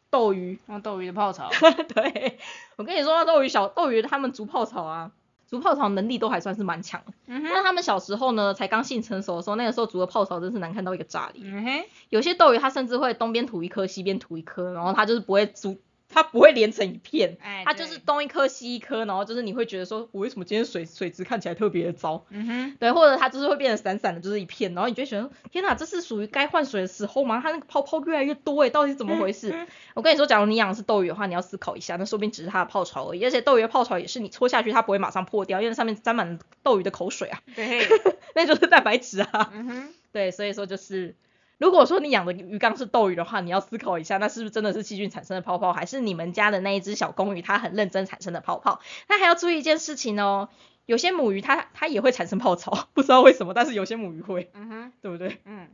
[0.09, 0.59] 斗鱼？
[0.65, 1.49] 那斗鱼的泡草。
[1.93, 2.39] 对，
[2.77, 5.11] 我跟你说，斗鱼小斗鱼他们煮泡草啊，
[5.49, 7.13] 煮泡草能力都还算是蛮强的。
[7.27, 7.51] 嗯哼。
[7.53, 11.43] 但他们小时候呢，才刚性成熟的时候，那个时候煮的泡草真是难看到一个炸裂。
[11.45, 11.85] 嗯哼。
[12.09, 15.77] 有些斗鱼它甚至会东边吐一颗，西边吐一颗，然后它就是不会筑。
[16.11, 22.25] 它不会连成一片，它就是东一颗西一颗，然后就是你会觉得说，我为什么今天水水质看起来特别的糟？
[22.29, 27.39] 嗯哼，对，或者它就是会变得散散的，就是一片，然后你就觉得，天哪，这是属于该换水的时候吗？
[27.43, 29.67] 它那个泡泡越来越多，哎，到底是怎么回事？
[29.93, 37.87] 我跟你说，假如你养的是斗鱼的话，你要思考一下，那说不定只是它的泡槽而已，而且斗鱼的泡槽也是你戳下去它不会马上破掉，因为上面沾满斗鱼的口水啊，对，
[38.33, 41.15] 那就是蛋白质啊，嗯哼，对，所以说就是。
[41.59, 48.79] 如果说你养的鱼缸是斗鱼的话，你要思考一下，那是不是真的是细菌产生的泡泡，还是你们家的那一只小公鱼它很认真产生的泡泡？
[49.07, 50.49] 那还要注意一件事情哦，
[50.85, 55.41] 有些母鱼它它也会产生泡槽，不知道为什么，但是有些母鱼会，嗯哼，对不对？
[55.43, 55.67] 嗯，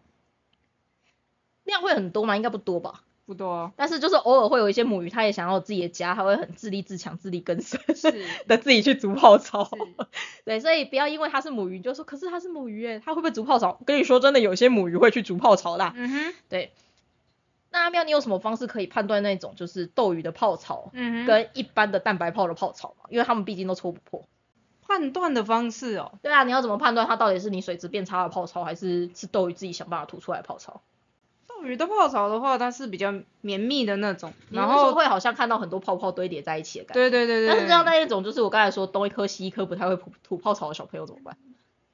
[1.63, 2.35] 量会很多吗？
[2.35, 3.03] 应该不多吧。
[3.25, 7.79] 不多，但是就是偶尔会有一些母鱼，它也想要自己的家，它会很自立自强、自力更生
[8.47, 9.69] 的自己去筑泡槽。
[10.43, 13.77] 对，所以不要因为它是母鱼就说，可是它是母鱼诶，它会不会筑泡槽？
[13.79, 15.91] 我跟你说，真的有些母鱼会去筑泡槽的。
[15.95, 16.71] 嗯哼，对。
[17.71, 23.05] 那阿妙，你有什么方式可以判断那种就是斗鱼的泡草，嗯跟一般的蛋白泡的泡槽吗？
[23.09, 24.27] 因为它们毕竟都戳不破。
[24.87, 26.19] 判断的方式哦。
[26.21, 30.59] 对啊，你要怎么判断它到底是你水质变差的泡槽，还是是斗鱼自己想办法吐出来的泡
[31.61, 31.65] 槽？
[31.65, 37.01] 鱼的泡澡的话，它是比较绵密的那种，然后会好像看到很多泡泡堆叠在一起的感觉。
[37.01, 37.47] 对对对对。
[37.47, 41.35] 但是这样那一种，就是我刚才说东一颗西一颗不太会吐吐泡槽的小朋友怎么办？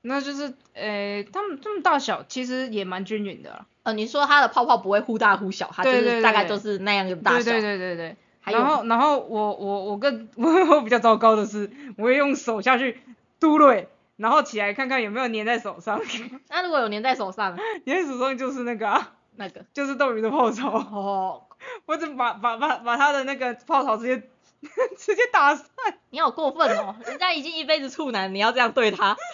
[0.03, 3.66] 那就是，呃，他们这么大小其实也蛮均匀的。
[3.84, 7.51] 呃，你说它的泡泡不会忽大忽小，它就是大概就是那样的大小。
[7.51, 8.16] 对对对对对。
[8.43, 12.99] 然后然后我我我更 我比较糟糕的是，我会用手下去
[13.39, 16.01] 嘟嘞，然后起来看看有没有粘在手上。
[16.49, 17.55] 那如果有粘在手上，
[17.86, 18.99] 粘在手上就是那个。
[19.36, 21.43] 那个就是斗鱼的泡槽哦，
[21.86, 24.17] 或者把把把把他的那个泡槽直接
[24.97, 25.65] 直接打散。
[26.09, 29.17] 你好过分哦，人家已经一辈子处男，你要这样对他？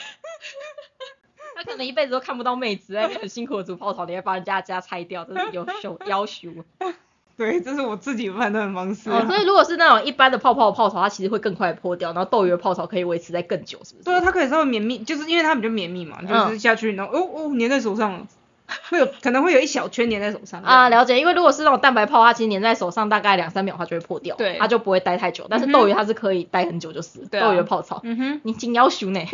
[1.55, 6.49] 他可能一辈子都看不到妹子，在很辛苦的煮泡草，你还把人家家拆掉，真是有羞要求。
[7.35, 9.09] 对，这是我自己判断方式。
[9.09, 14.03] 哦，所以如果是那种一般的泡泡泡草，它其实会更快破掉，然后斗鱼的泡草可以维持在更久，是不是？
[14.03, 18.27] 对啊，它可以稍微绵密，就是因为它比较绵密嘛，就是下去然后哦哦粘在手上了，
[18.89, 20.61] 会有可能会有一小圈粘在手上。
[20.61, 25.47] 啊，了解，因为如果是那种蛋白泡，它其实粘在手上大概两三秒它就会破掉，对，它就不会待太久。
[25.49, 28.01] 但是斗鱼它是可以待很久，就是斗鱼的泡草。
[28.03, 29.21] 嗯哼，你紧要熊呢？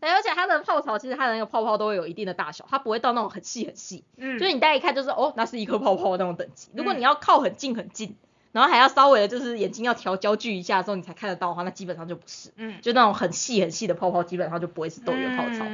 [0.00, 6.68] 对，而且它的泡槽其实它的那个泡泡都会有一定的大小，它不会到那种很细很细，嗯，就是你大家一看就是哦，那是一颗泡泡那种等级。
[6.74, 8.16] 如果你要靠很近很近，
[8.52, 15.64] 然后还要稍微的就是眼睛要调焦距一下之后你才看得到的话，那基本上就不是，嗯，就那种很细很细的泡泡基本上就不会是斗鱼的泡槽。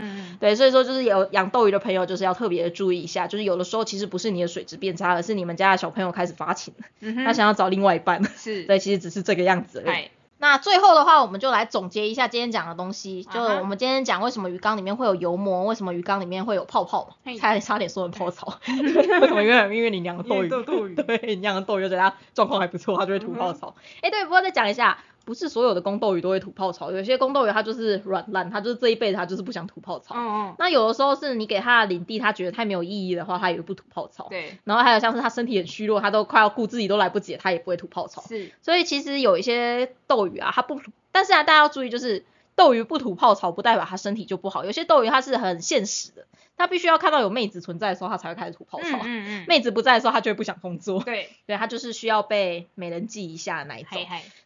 [0.41, 10.09] 对，所以说就是有养斗鱼的朋友就是要特别的注意一下，就是有的时候其实不是你的水质变差，而是你们家的小朋友开始发情了，他想要找另外一半，是，对，其实只是这个样子而已。
[10.41, 13.25] 那最后的话，我们就来总结一下今天讲的东西。
[13.25, 17.33] 就我们今天讲为什么鱼缸里面会有油膜，为什么鱼缸里面会有泡泡嘛？
[17.39, 18.59] 差点差点说成泡草。
[18.67, 19.43] 为什么？
[19.43, 20.49] 因为因为你养 的斗鱼，
[20.95, 23.75] 对，你养的斗鱼，觉得它状况还不错，它就会吐泡草。
[24.01, 24.99] 哎，对，不过再讲一下。
[25.29, 30.15] 不是所有的公斗鱼都会吐泡槽，有些公斗鱼它就是软烂，它就是这一辈子它就是不想吐泡槽。
[30.15, 30.55] 嗯嗯。
[30.59, 34.27] 那有的时候是你给它的领地，它觉得太没有意义的话，它也不吐泡槽。
[34.31, 34.57] 对。
[34.65, 38.23] 然后还有像是它身体很虚弱，它都快要顾自己都来不及，它也不会吐泡槽。
[38.23, 38.51] 是。
[38.63, 40.81] 所以其实有一些斗鱼啊，它不，
[41.13, 42.25] 但是啊，大家要注意，就是
[42.59, 44.65] 斗鱼不吐泡槽，不代表他身体就不好。
[44.65, 46.27] 有些斗鱼他是很现实的。
[46.57, 48.99] 他必须要看到有妹子存在的时候，他才会开始吐泡槽。
[48.99, 49.45] 嗯嗯嗯。
[49.47, 51.01] 妹子不在的时候，他就会不想工作。
[51.05, 51.31] 对。
[51.47, 53.97] 对他就是需要被美人计一下那一种。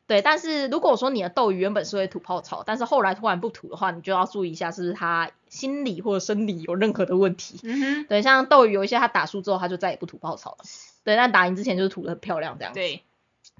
[0.07, 7.59] 对，但是如果说你的斗鱼原本是会吐泡槽，但是后来突然不吐的话，你就要注意一下，是不是他心理或者生理有任何的问题。
[7.63, 8.07] 嗯哼。
[8.11, 10.59] 对，像斗鱼有一些他打输之后，他就再也不吐泡槽了。
[11.05, 12.75] 对，但打赢之前就是吐的很漂亮这样。
[12.75, 13.03] 对。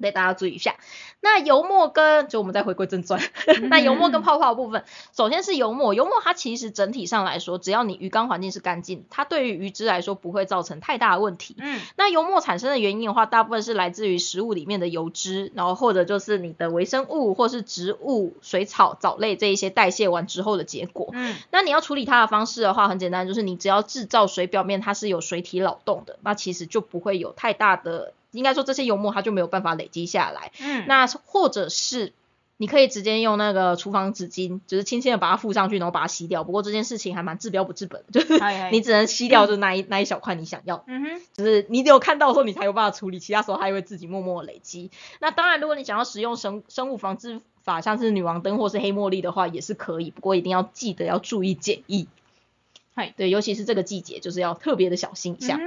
[0.01, 0.77] 对，大家注意一下。
[1.21, 3.21] 那油墨跟就我们再回归正传，
[3.71, 4.85] 那油墨跟泡泡部分，
[5.17, 5.95] 首先是油墨。
[5.95, 11.55] 油墨它其实整体上来说，只要你鱼缸环境是干净，它对于鱼只来说不会造成太大的问题。
[11.59, 11.81] 嗯。
[11.97, 21.11] 那油墨产生的原因的话，大部分是来自于食物里面的油脂，然后或者就是你的微生物或是植物、水草、藻类这一些代谢完之后的结果。
[21.13, 21.37] 嗯。
[21.53, 28.15] 那你要处理它的方式的话，很简单，就是你只要制造水表面它是有水体扰动的，那其实就不会有太大的。
[28.33, 32.13] 应该说这些油墨它就没有办法累积下来，嗯，那或者是
[32.57, 36.45] 你可以直接用那个厨房纸巾，就是轻轻的把它附上去，然后把它吸掉。
[36.45, 38.39] 不过这件事情还蛮治标不治本，就是
[38.71, 44.91] 你只能吸掉就那一那一小块你想要，嗯哼，就是你只有看到的时候你才有办法处理，其他时候它会自己默默累积。
[45.21, 52.07] 那当然，如果你想要使用生生物防治法，像是女王灯或是黑茉莉的话也是可以，不过一定要记得要注意检疫，
[52.95, 55.61] 嗨，对，尤其是这个季节，就是要特别的小心一下。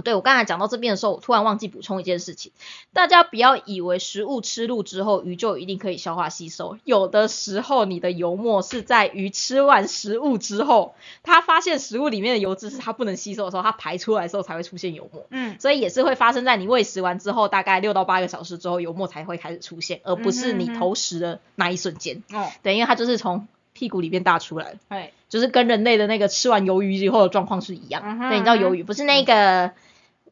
[0.00, 2.52] 对，我刚才讲到这边的时候，我突然忘记补充一件事情，
[2.92, 15.26] 大家不要以为食物吃入之后鱼就一定可以消化吸收，有的时候你的油墨是在鱼吃完食物之后，它发现食物里面的油脂是它不能吸收的时候，它排出来的时候才会出现油墨。
[15.30, 22.22] 嗯，所以也是会发生在你喂食完之后，大概六到八个小时之后，油墨才会开始出现，而不是你投食的那一瞬间。
[22.32, 28.02] 哦，对，因为它就是从屁股里面大出来的，对，就是跟人类的那个吃完鱿鱼以后的状况是一样。
[28.30, 29.72] 对，你知道鱿鱼不是那个。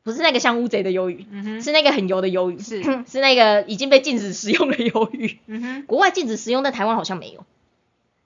[0.05, 1.27] 不是那个像乌贼的鱿鱼，
[1.63, 5.39] 是那个很油的鱿鱼，是 是那个已经被禁止食用的鱿鱼。
[5.47, 7.45] 嗯哼，国外禁止食用，但台湾好像没有。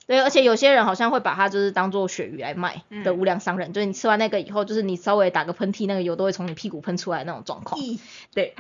[0.09, 7.81] 对，而且有些人好像会把它就是当做鳕鱼来卖的无良商人，就是你吃完那个以后，就是你稍微打个喷嚏，那个油都会从你屁股喷出来那种状况。
[8.35, 8.55] 对，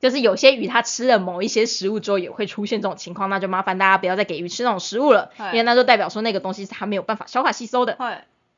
[0.00, 7.96] 就是有些鱼它吃了某一些食物之后也会出现这种情况，那就麻烦大家不要再给鱼吃那种食物了，因为那就代表说那个东西是它没有办法消化吸收的。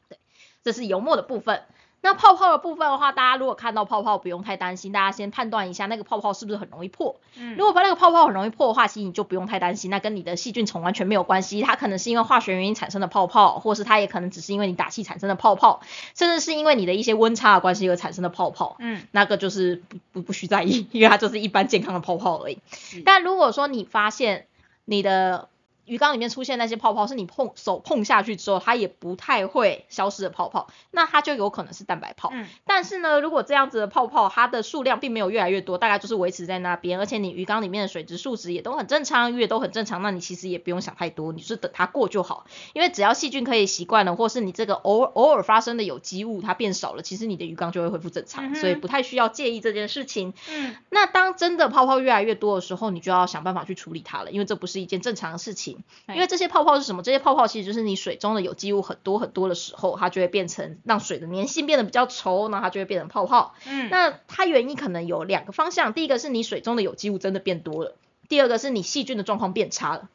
[0.08, 0.16] 对，
[0.62, 1.60] 这是油墨的部分。
[2.02, 7.20] 那泡泡的部分的话，大家如果看到泡泡，不用太担心，大家先判断一下那个泡泡是不是很容易破。
[7.38, 15.80] 嗯，如果把那个泡泡很容易破的话，其实你就不用太担心，那跟你的细菌虫完全没有关系，它可能是因为化学原因产生的泡泡，或是它也可能只是因为你打气产生的泡泡，
[16.16, 18.76] 甚至是因为你的一些温差的关系而产生的泡泡。
[18.80, 22.58] 嗯，那个就是不不不需在意，因为它就是一般健康的泡泡而已。
[23.04, 24.48] 但如果说你发现
[24.84, 25.48] 你的
[25.84, 32.30] 鱼缸里面出现那些泡泡，是你碰手碰下去之后，它也不太会消失的泡泡，那它就有可能是蛋白泡。
[32.32, 32.46] 嗯。
[32.64, 42.46] 但是呢，如果这样子的泡泡，它的数量并没有越来越多，大概就是维持在那边，而且你鱼缸里面的水质数值也都很正常，鱼也都很正常，那你其实也不用想太多，你就是等它过就好。
[42.74, 50.32] 因为只要细菌可以习惯了，或是你这个偶偶尔发生的有机物它变少了，其实你的鱼缸就会恢复正常，所以不太需要介意这件事情。
[50.48, 50.76] 嗯。
[50.90, 55.71] 那当真的泡泡越来越多的时候，你就要想办法去处理它了，因为这不是一件正常的事情。
[56.08, 57.02] 因为这些泡泡是什么？
[57.02, 63.54] 这些泡泡其实就是你水中的有机物很多很多的时候，它就会变成让水的粘性变得比较稠，那它就会变成泡泡。
[63.66, 67.96] 嗯，那它原因可能有两个方向，第一个是你水中的有机物真的变多了，
[68.28, 70.08] 第二个是你细菌的状况变差了。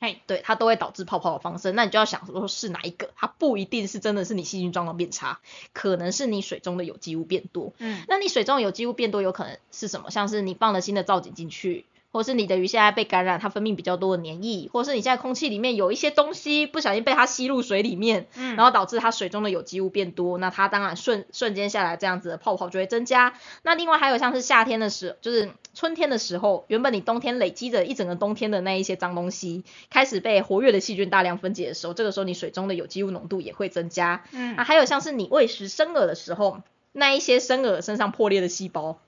[0.00, 1.76] 嘿，对，它都会导致泡泡的发生。
[1.76, 3.10] 那你就要想说是哪一个？
[3.14, 5.38] 它不一定是真的是你细菌状况变差，
[5.72, 7.72] 可能是你水中的有机物变多。
[7.78, 10.10] 嗯，那你水中有机物变多，有可能是什么？
[10.10, 11.84] 像是你放了新的造景进去。
[12.12, 23.32] 或是你的鱼现在被感染，它分泌比较多的黏液，或是你现在空气里面有一些东西不小心被它吸入水里面，嗯，然后导致它水中的有机物变多，那它当然瞬瞬间下来这样子的泡泡就会增加。
[23.62, 34.22] 那另外还有像是夏天的时，就是春天的时候，原本你冬天累积着一整个冬天的那一些脏东西，开始被活跃的细菌大量分解的时候，这个时候你水中的有机物浓度也会增加。
[34.32, 36.58] 嗯，啊，还有像是你喂食生饵的时候，
[36.92, 38.98] 那一些生饵身上破裂的细胞。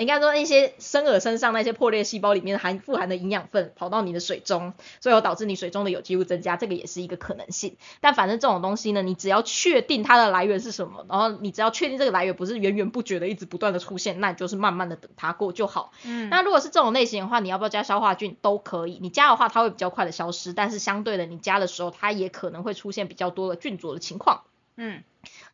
[0.00, 7.76] 应该说那些生耳身上那些破裂细胞里面含富含的营养分跑到你的水中，最后导致你水中的有机物增加，这个也是一个可能性。
[8.00, 15.92] 但反正这种东西呢，你只要确定它的来源是什么，然后你只要确定这个来源不是源源不绝的一直不断的出现，那你就是慢慢的等它过就好。
[16.04, 18.98] 嗯，那如果是这种类型的话，你要不要加消化菌都可以。
[19.02, 24.44] 你加的话，它会比较快的消失，但是相对的，你加的时候它也可能会出现比较多的菌浊的情况。
[24.80, 25.02] 嗯。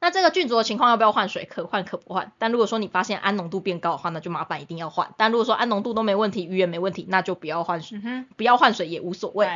[0.01, 1.45] 那这个菌株的情况要不要换水？
[1.45, 2.31] 可换可不换。
[2.39, 5.13] 但如果说你发现氨浓度变高的话，那就麻烦一定要换。
[5.17, 7.99] 但如果说氨浓度都没问题，鱼也没问题，那就不要换水，
[8.37, 9.49] 不要换水也无所谓。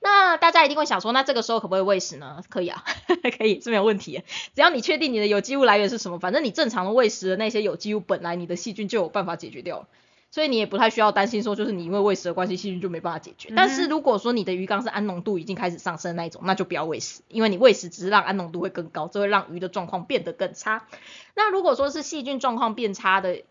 [0.00, 2.42] 那大家一定会想说，那这个时候可不可以喂食呢？
[2.48, 2.82] 可以啊，
[3.38, 4.24] 可以是没有问题。
[4.56, 9.86] 只要你确定你的有机物来源是什么，反正你正常的喂食的那些有机物，本来你的细菌就有办法解决掉。
[10.32, 13.52] 所以你也不太需要担心说，就是你因为喂食的关系，细菌就没办法解决。
[13.54, 20.88] 但是如果说你的鱼缸是氨浓度已经开始上升那一种，那就不要喂食，因为你喂食只是让氨浓度会更高，这会让鱼的状况变得更差。
[21.36, 23.42] 那如果说是细菌状况变差的。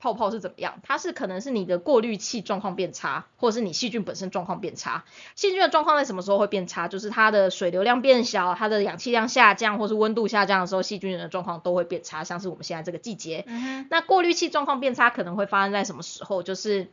[0.00, 0.80] 泡泡是怎么样？
[0.82, 5.04] 它是可能是你的过滤器状况变差，或者是你细菌本身状况变差。
[5.34, 6.88] 细菌的状况在什么时候会变差？
[6.88, 12.22] 就是它的水流量变小，它的氧气量下降，或是温度下降的时候，细菌的状况都会变差。
[12.22, 13.46] 像是我们现在这个季节，
[13.88, 16.42] 那过滤器状况变差可能会发生在什么时候？
[16.42, 16.88] 就是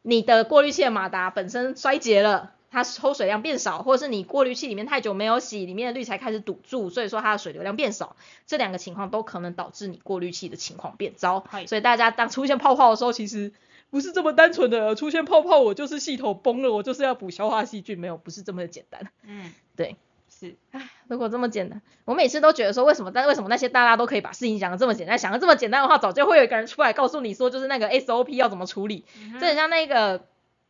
[0.00, 2.52] 你的过滤器的马达本身衰竭了。
[2.74, 8.16] 它抽水量变少，或者是你过滤器里面太久没有洗，里面的滤材开始堵住，所以说它的水流量变少，
[8.46, 11.44] 这两个情况都可能导致你过滤器的情况变糟。
[11.68, 13.52] 所以大家当出现泡泡的时候，其实
[13.90, 19.08] 不是这么单纯的出现泡泡，我就是系统崩了，我就是要补消化细菌，没有，不是这么的简单。
[19.24, 19.94] 嗯， 对，
[20.28, 20.56] 是。
[20.72, 29.04] 唉，如果这么简单，我每次都觉得说为什么，但为什么那些大家都可以把事情讲的这么简单，想的这么简单的话，早就会有一个人出来告诉你说，就是那个 SOP 要怎么处理，
[29.38, 30.26] 这很像那个。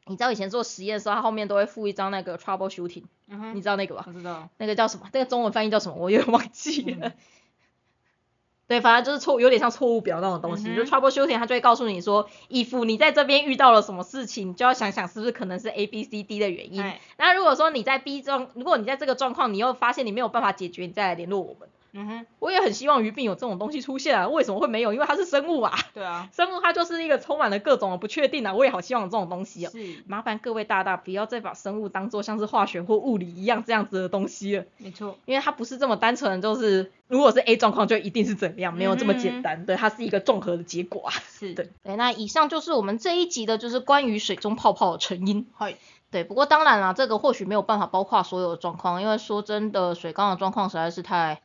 [0.07, 3.05] 你知道以前做实验的时候，它后面都会附一张那个 trouble shooting，
[3.55, 4.05] 你知道那个吧？
[4.07, 4.49] 我知道。
[4.59, 5.09] 那个叫什么？
[5.13, 5.97] 那个中文翻译叫什么？
[5.97, 7.13] 我有点忘记了。
[8.67, 10.75] 对，反正就是错，有点像错误表那种东西。
[10.75, 16.83] 就 trouble shooting，它就会告诉你说，if 你在这边遇到了什么事情，你就要想想是不是可能是 A B C D 的原因。
[17.19, 21.69] 那如果说你在 B 状，如果你在这个状况，你又发现你没有办法解决，你再来联络我们。
[21.97, 24.93] 嗯哼，我也很希望鱼病有这种东西出现啊，为什么会没有？
[24.93, 25.73] 因为它是生物啊。
[25.95, 28.53] 对啊， 生物它就是一个充满了各种的不确定啊。
[28.53, 29.71] 我也好希望有这种东西哦。
[29.71, 34.65] 是，麻烦各位大大不要再把生物当做像是化学或物理一样这样子的东西了。
[34.79, 39.65] 没错，因为它不是这么单纯，就是如果是 A 状况就一定是怎样，没有这么简单。
[39.65, 41.13] 对，它是一个综合的结果啊。
[41.29, 41.71] 是，对。
[41.85, 45.47] 对，那以上就是我们这一集的，就是关于水中泡泡的成因。
[46.11, 51.41] 对，不过当然啦，这个或许没有办法包括所有的状况，因为说真的，水缸的状况实在是太。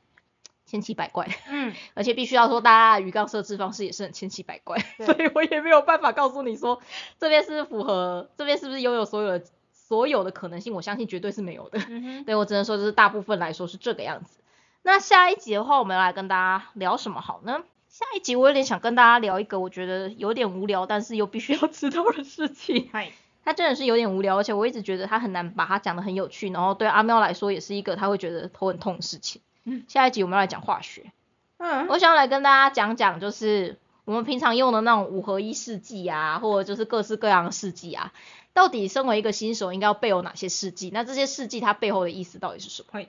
[0.69, 6.79] 千奇百怪，嗯， 而且必须要说，大家鱼缸设置方式也是很千奇百怪， 所以我也没有办法告诉你说
[7.17, 10.73] 这边是符合，这边是不是拥有所有的所有的可能性？
[10.73, 11.79] 我相信绝对是没有的，
[12.25, 14.37] 对我只能说就是大部分来说是这个样子。
[14.83, 17.63] 那下一集的话，我们来跟大家聊什么好呢？
[17.89, 22.87] 下一集我有点想跟大家聊一个我觉得有点无聊，但是又必须要 知道的事情。
[22.93, 23.11] 嗨，
[23.43, 29.41] 它真的是有点无聊，而且我一直觉得它很难把它讲得很有趣，然后对阿喵来说也是一个他会觉得头很痛的事情。
[29.87, 31.11] 下一集我们要来讲化学。
[31.57, 38.13] 嗯，我想来跟大家讲讲，就是我们平常用的那种五合一试剂啊，或者就是各式各样的试剂啊，
[38.53, 40.89] 到底身为一个新手应该要备有哪些试剂？
[40.93, 43.01] 那这些试剂它背后的意思到底是什么？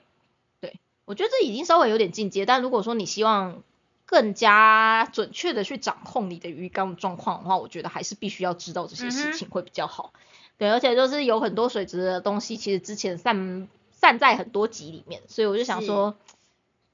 [0.59, 3.63] 对，我觉得这已经稍微有点进阶，但如果说你希望
[4.05, 10.11] 更加准确的去掌控你的鱼缸的状况的话，我觉得还是必须要知道这些事情会比较好。
[10.57, 16.17] 对，而且就是有很多水质的东西，其实之前散散在很多集里面，所以我就想说。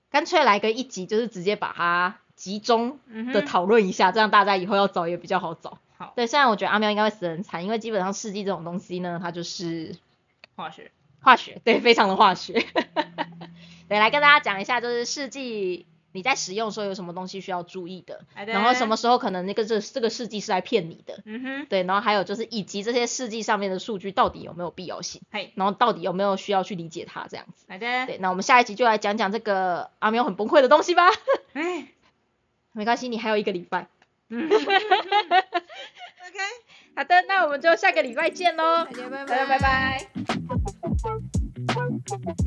[0.09, 2.99] 干脆来个一集，就是直接把它集中
[3.33, 5.79] 的讨论一下，这样大家以后要找也比较好找。
[5.97, 9.95] 好，对，虽然我觉得阿喵应该会死很惨，因为基本上试剂这种东西呢，它就是
[10.55, 10.91] 化学，
[11.21, 12.65] 化学，对，非常的化学。
[13.89, 15.87] 对，来跟大家讲一下，就是试剂。
[16.17, 18.25] 你在使用时候有什么东西需要注意的？
[18.47, 21.21] 然后什么时候可能那个这这个试剂是来骗你的？
[21.25, 25.21] 嗯哼，对，然后还有就是以及这些试剂上面的数据到底有没有必要性？
[25.29, 27.67] 嘿，然后到底有没有需要去理解它这样子？
[27.69, 31.07] 好的，对，那我们下一集就来讲讲这个阿喵很崩溃的东西吧。
[31.53, 31.87] 哎，
[32.73, 33.87] 没关系，你还有一个礼拜。
[34.29, 34.59] 嗯， OK，
[36.95, 38.85] 好的，那我们就下个礼拜见喽。
[38.85, 40.07] 大家拜拜，拜拜。
[42.07, 42.37] Bye.